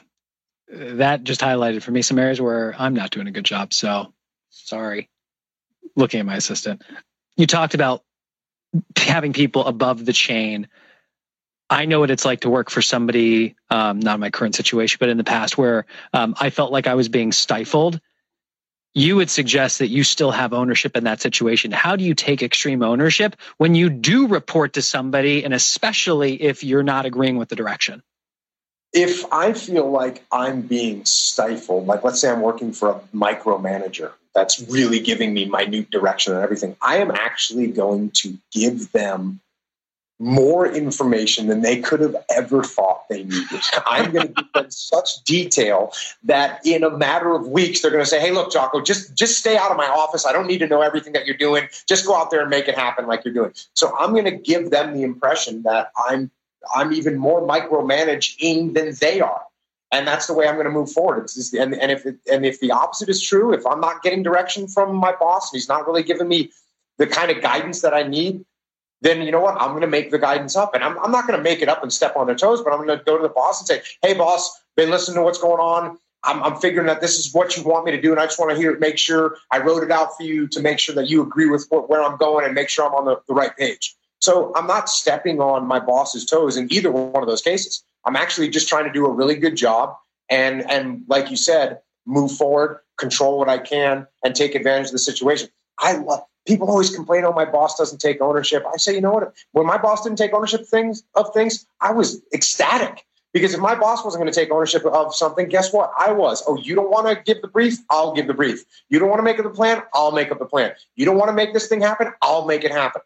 [0.68, 3.74] That just highlighted for me some areas where I'm not doing a good job.
[3.74, 4.14] So,
[4.50, 5.10] sorry.
[5.96, 6.82] Looking at my assistant.
[7.36, 8.04] You talked about
[8.98, 10.68] having people above the chain
[11.74, 14.98] I know what it's like to work for somebody, um, not in my current situation,
[15.00, 18.00] but in the past where um, I felt like I was being stifled.
[18.96, 21.72] You would suggest that you still have ownership in that situation.
[21.72, 26.64] How do you take extreme ownership when you do report to somebody, and especially if
[26.64, 28.04] you're not agreeing with the direction?
[28.94, 34.12] If I feel like I'm being stifled, like let's say I'm working for a micromanager
[34.36, 39.40] that's really giving me minute direction and everything, I am actually going to give them
[40.20, 43.62] more information than they could have ever thought they needed.
[43.86, 45.92] I'm going to give them such detail
[46.24, 49.38] that in a matter of weeks they're going to say, "Hey, look, Jocko, just just
[49.38, 50.26] stay out of my office.
[50.26, 51.68] I don't need to know everything that you're doing.
[51.88, 54.32] Just go out there and make it happen like you're doing." So I'm going to
[54.32, 56.32] give them the impression that I'm
[56.74, 59.42] I'm even more micromanaging than they are.
[59.92, 61.28] And that's the way I'm going to move forward.
[61.28, 64.24] Just, and, and if it, and if the opposite is true, if I'm not getting
[64.24, 66.52] direction from my boss and he's not really giving me
[66.98, 68.44] the kind of guidance that I need,
[69.04, 69.62] then you know what?
[69.62, 70.74] I'm going to make the guidance up.
[70.74, 72.72] And I'm, I'm not going to make it up and step on their toes, but
[72.72, 75.38] I'm going to go to the boss and say, hey, boss, been listening to what's
[75.38, 75.98] going on.
[76.24, 78.12] I'm, I'm figuring that this is what you want me to do.
[78.12, 78.80] And I just want to hear, it.
[78.80, 81.68] make sure I wrote it out for you to make sure that you agree with
[81.68, 83.94] what, where I'm going and make sure I'm on the, the right page.
[84.20, 87.84] So I'm not stepping on my boss's toes in either one of those cases.
[88.06, 89.98] I'm actually just trying to do a really good job
[90.30, 94.92] and, and like you said, move forward, control what I can, and take advantage of
[94.94, 95.50] the situation.
[95.78, 98.64] I love people always complain, oh, my boss doesn't take ownership.
[98.72, 99.34] I say, you know what?
[99.52, 103.06] When my boss didn't take ownership of things of things, I was ecstatic.
[103.34, 105.92] Because if my boss wasn't going to take ownership of something, guess what?
[105.98, 106.44] I was.
[106.48, 107.80] Oh, you don't want to give the brief?
[107.90, 108.64] I'll give the brief.
[108.90, 109.82] You don't want to make up the plan?
[109.92, 110.74] I'll make up the plan.
[110.96, 112.14] You don't want to make this thing happen?
[112.22, 113.02] I'll make it happen.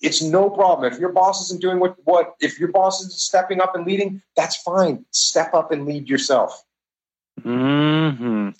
[0.00, 0.92] It's no problem.
[0.92, 4.22] If your boss isn't doing what, what if your boss is stepping up and leading,
[4.36, 5.04] that's fine.
[5.10, 6.62] Step up and lead yourself.
[7.42, 8.50] Hmm.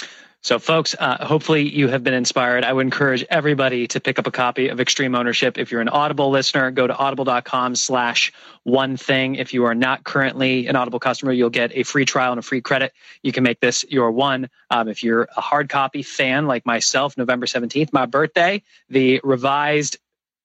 [0.45, 2.65] So, folks, uh, hopefully you have been inspired.
[2.65, 5.57] I would encourage everybody to pick up a copy of Extreme Ownership.
[5.57, 8.31] If you're an Audible listener, go to audible.com slash
[8.63, 9.37] one thing.
[9.37, 12.43] If you are not currently an Audible customer, you'll get a free trial and a
[12.43, 12.93] free credit.
[13.23, 14.51] You can make this your one.
[14.69, 19.97] Um, if you're a hard copy fan like myself, November 17th, my birthday, the revised,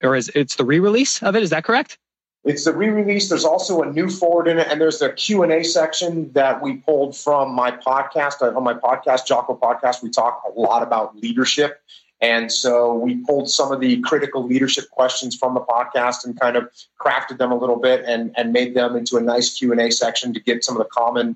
[0.01, 1.43] or is it's the re-release of it.
[1.43, 1.97] Is that correct?
[2.45, 3.27] It's the re-release.
[3.27, 6.61] There's also a new foreword in it, and there's the Q and A section that
[6.61, 8.41] we pulled from my podcast.
[8.41, 11.81] On my podcast, Jocko Podcast, we talk a lot about leadership,
[12.21, 16.55] and so we pulled some of the critical leadership questions from the podcast and kind
[16.55, 16.69] of
[16.99, 19.91] crafted them a little bit and and made them into a nice Q and A
[19.91, 21.35] section to get some of the common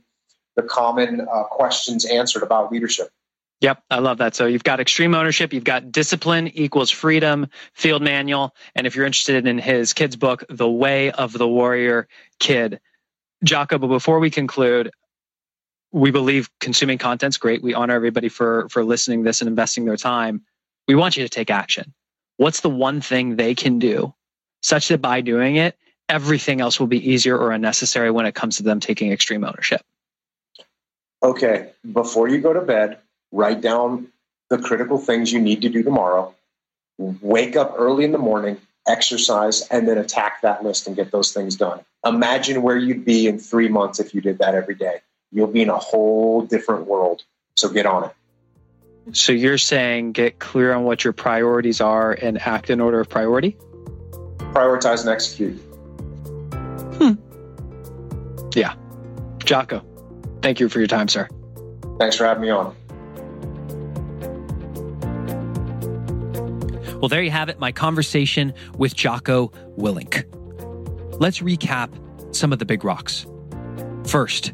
[0.55, 3.09] the common uh, questions answered about leadership.
[3.63, 4.35] Yep, I love that.
[4.35, 9.05] So you've got extreme ownership, you've got discipline equals freedom, field manual, and if you're
[9.05, 12.09] interested in his kid's book, The Way of the Warrior
[12.39, 12.81] Kid.
[13.41, 14.91] Jocko, but before we conclude,
[15.93, 17.63] we believe consuming content's great.
[17.63, 20.41] We honor everybody for for listening this and investing their time.
[20.89, 21.93] We want you to take action.
[22.35, 24.13] What's the one thing they can do
[24.61, 25.77] such that by doing it,
[26.09, 29.81] everything else will be easier or unnecessary when it comes to them taking extreme ownership?
[31.21, 32.97] Okay, before you go to bed,
[33.33, 34.07] write down
[34.49, 36.33] the critical things you need to do tomorrow,
[36.97, 38.57] wake up early in the morning,
[38.87, 41.81] exercise, and then attack that list and get those things done.
[42.05, 45.01] Imagine where you'd be in three months if you did that every day.
[45.31, 47.23] You'll be in a whole different world.
[47.55, 48.15] So get on it.
[49.11, 53.09] So you're saying get clear on what your priorities are and act in order of
[53.09, 53.57] priority?
[54.53, 55.55] Prioritize and execute.
[56.97, 57.13] Hmm.
[58.55, 58.75] Yeah.
[59.39, 59.83] Jocko,
[60.41, 61.27] thank you for your time, sir.
[61.99, 62.75] Thanks for having me on.
[67.03, 70.23] Well, there you have it, my conversation with Jocko Willink.
[71.19, 71.91] Let's recap
[72.33, 73.25] some of the big rocks.
[74.05, 74.53] First,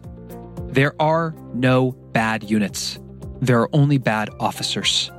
[0.66, 2.98] there are no bad units.
[3.40, 5.12] There are only bad officers.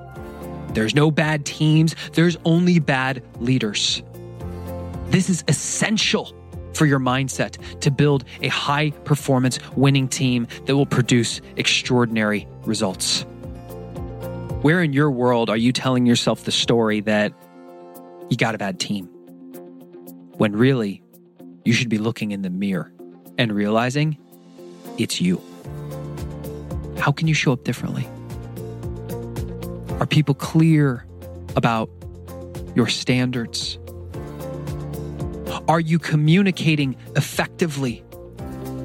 [0.71, 1.95] There's no bad teams.
[2.15, 4.03] There's only bad leaders.
[5.07, 6.35] This is essential
[6.75, 13.25] for your mindset to build a high performance winning team that will produce extraordinary results.
[14.63, 17.33] Where in your world are you telling yourself the story that
[18.29, 19.07] you got a bad team?
[20.37, 21.03] When really,
[21.65, 22.93] you should be looking in the mirror
[23.39, 24.19] and realizing
[24.99, 25.41] it's you.
[26.99, 28.07] How can you show up differently?
[29.99, 31.07] Are people clear
[31.57, 31.89] about
[32.75, 33.79] your standards?
[35.69, 38.05] Are you communicating effectively?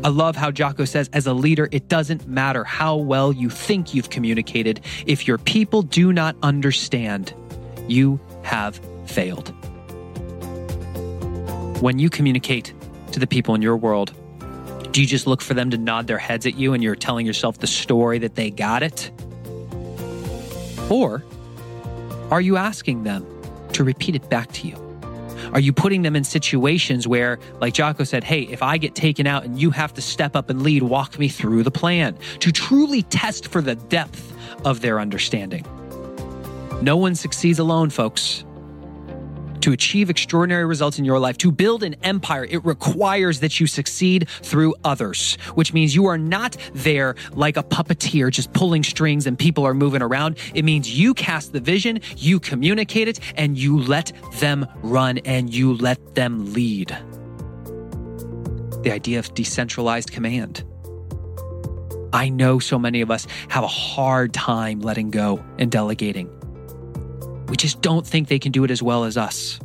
[0.05, 3.95] I love how Jocko says, as a leader, it doesn't matter how well you think
[3.95, 4.81] you've communicated.
[5.07, 7.33] If your people do not understand,
[7.87, 9.49] you have failed.
[11.81, 12.71] When you communicate
[13.13, 14.13] to the people in your world,
[14.91, 17.25] do you just look for them to nod their heads at you and you're telling
[17.25, 19.09] yourself the story that they got it?
[20.91, 21.23] Or
[22.29, 23.25] are you asking them
[23.73, 24.84] to repeat it back to you?
[25.53, 29.27] Are you putting them in situations where, like Jocko said, hey, if I get taken
[29.27, 32.51] out and you have to step up and lead, walk me through the plan to
[32.51, 34.33] truly test for the depth
[34.65, 35.65] of their understanding?
[36.81, 38.43] No one succeeds alone, folks.
[39.65, 43.65] To achieve extraordinary results in your life, to build an empire, it requires that you
[43.65, 49.25] succeed through others, which means you are not there like a puppeteer just pulling strings
[49.25, 50.37] and people are moving around.
[50.53, 55.51] It means you cast the vision, you communicate it, and you let them run and
[55.51, 56.95] you let them lead.
[58.83, 60.63] The idea of decentralized command.
[62.13, 66.34] I know so many of us have a hard time letting go and delegating.
[67.47, 69.59] We just don't think they can do it as well as us.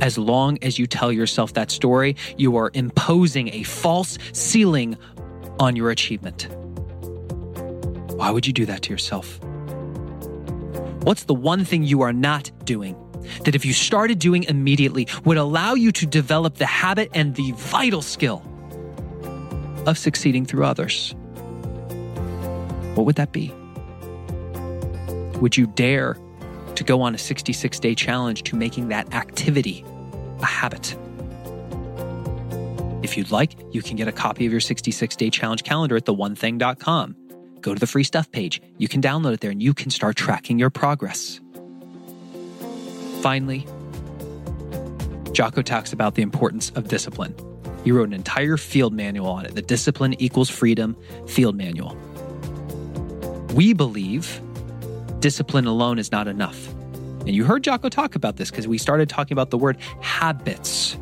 [0.00, 4.96] As long as you tell yourself that story, you are imposing a false ceiling
[5.58, 6.48] on your achievement.
[8.12, 9.38] Why would you do that to yourself?
[11.02, 12.96] What's the one thing you are not doing
[13.44, 17.52] that if you started doing immediately would allow you to develop the habit and the
[17.52, 18.42] vital skill
[19.86, 21.14] of succeeding through others?
[22.94, 23.52] What would that be?
[25.40, 26.16] Would you dare
[26.76, 29.84] to go on a 66 day challenge to making that activity
[30.40, 30.96] a habit.
[33.02, 36.04] If you'd like, you can get a copy of your 66 day challenge calendar at
[36.06, 37.16] theonething.com.
[37.60, 38.60] Go to the free stuff page.
[38.78, 41.40] You can download it there and you can start tracking your progress.
[43.20, 43.66] Finally,
[45.32, 47.34] Jocko talks about the importance of discipline.
[47.84, 50.96] He wrote an entire field manual on it, the Discipline Equals Freedom
[51.26, 51.96] Field Manual.
[53.54, 54.40] We believe
[55.24, 56.68] discipline alone is not enough.
[57.20, 60.98] And you heard Jocko talk about this because we started talking about the word habits.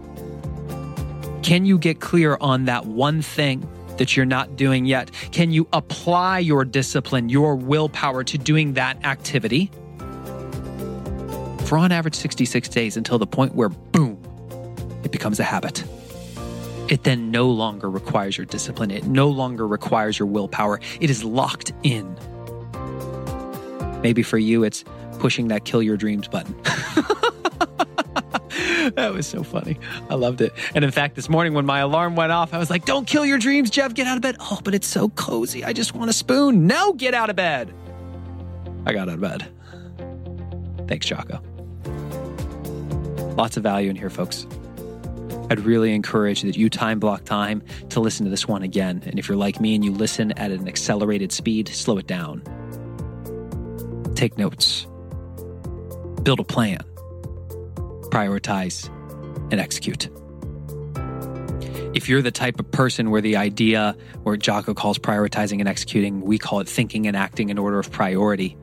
[1.42, 5.10] Can you get clear on that one thing that you're not doing yet?
[5.32, 9.72] Can you apply your discipline, your willpower to doing that activity
[11.64, 14.22] for on average 66 days until the point where, boom,
[15.02, 15.82] it becomes a habit?
[16.88, 18.92] It then no longer requires your discipline.
[18.92, 20.78] It no longer requires your willpower.
[21.00, 22.16] It is locked in.
[24.02, 24.84] Maybe for you, it's
[25.18, 26.54] pushing that kill your dreams button.
[28.94, 29.78] that was so funny.
[30.10, 30.52] I loved it.
[30.74, 33.24] And in fact, this morning when my alarm went off, I was like, don't kill
[33.24, 33.94] your dreams, Geoff.
[33.94, 34.36] Get out of bed.
[34.40, 35.64] Oh, but it's so cozy.
[35.64, 36.66] I just want a spoon.
[36.66, 37.72] No, get out of bed.
[38.84, 39.48] I got out of bed.
[40.88, 41.40] Thanks, Jocko.
[43.36, 44.46] Lots of value in here, folks.
[45.48, 49.02] I'd really encourage that you time block time to listen to this one again.
[49.06, 52.42] And if you're like me and you listen at an accelerated speed, slow it down
[54.14, 54.86] take notes,
[56.22, 56.78] build a plan,
[58.10, 58.88] prioritize,
[59.50, 60.08] and execute.
[61.94, 66.22] If you're the type of person where the idea, where Jocko calls prioritizing and executing,
[66.22, 68.56] we call it thinking and acting in order of priority,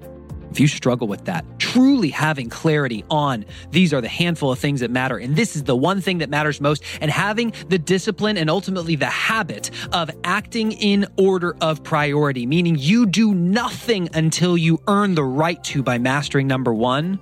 [0.51, 4.79] if you struggle with that, truly having clarity on these are the handful of things
[4.79, 8.37] that matter, and this is the one thing that matters most, and having the discipline
[8.37, 14.57] and ultimately the habit of acting in order of priority, meaning you do nothing until
[14.57, 17.19] you earn the right to by mastering number one,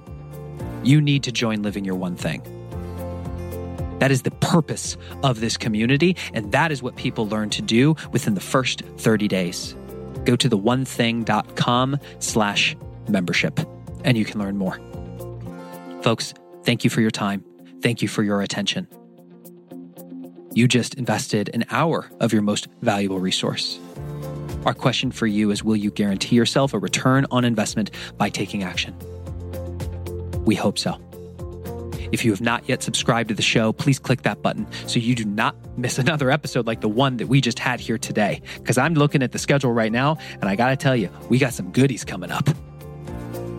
[0.83, 2.41] you need to join Living Your One Thing.
[3.99, 7.95] That is the purpose of this community, and that is what people learn to do
[8.11, 9.75] within the first 30 days.
[10.23, 12.75] Go to theonething.com slash
[13.09, 13.59] membership,
[14.03, 14.79] and you can learn more.
[16.01, 16.33] Folks,
[16.63, 17.43] thank you for your time.
[17.81, 18.87] Thank you for your attention.
[20.53, 23.79] You just invested an hour of your most valuable resource.
[24.65, 28.63] Our question for you is Will you guarantee yourself a return on investment by taking
[28.63, 28.95] action?
[30.45, 30.99] We hope so.
[32.11, 35.13] If you have not yet subscribed to the show, please click that button so you
[35.13, 38.41] do not miss another episode like the one that we just had here today.
[38.55, 41.37] Because I'm looking at the schedule right now, and I got to tell you, we
[41.37, 42.49] got some goodies coming up.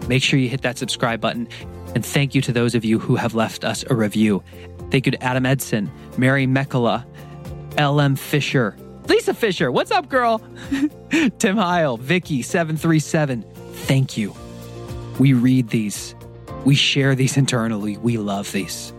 [0.09, 1.49] Make sure you hit that subscribe button.
[1.95, 4.43] And thank you to those of you who have left us a review.
[4.91, 7.05] Thank you to Adam Edson, Mary Mekala,
[7.79, 9.71] LM Fisher, Lisa Fisher.
[9.71, 10.43] What's up, girl?
[11.39, 13.45] Tim Heil, Vicky737.
[13.73, 14.35] Thank you.
[15.19, 16.15] We read these,
[16.65, 17.97] we share these internally.
[17.99, 18.93] We love these.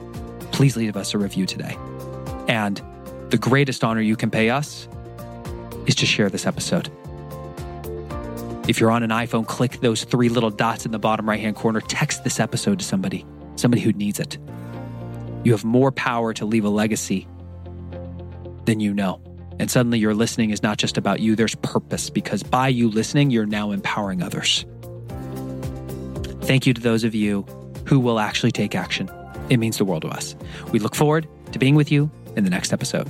[0.52, 1.78] Please leave us a review today.
[2.48, 2.82] And
[3.30, 4.88] the greatest honor you can pay us
[5.86, 6.92] is to share this episode.
[8.70, 11.56] If you're on an iPhone, click those three little dots in the bottom right hand
[11.56, 11.82] corner.
[11.82, 14.38] Text this episode to somebody, somebody who needs it.
[15.44, 17.28] You have more power to leave a legacy
[18.66, 19.24] than you know.
[19.58, 23.32] And suddenly your listening is not just about you, there's purpose because by you listening,
[23.32, 24.68] you're now empowering others.
[26.42, 27.48] Thank you to those of you
[27.86, 29.10] who will actually take action.
[29.50, 30.36] It means the world to us.
[30.72, 33.10] We look forward to being with you in the next episode.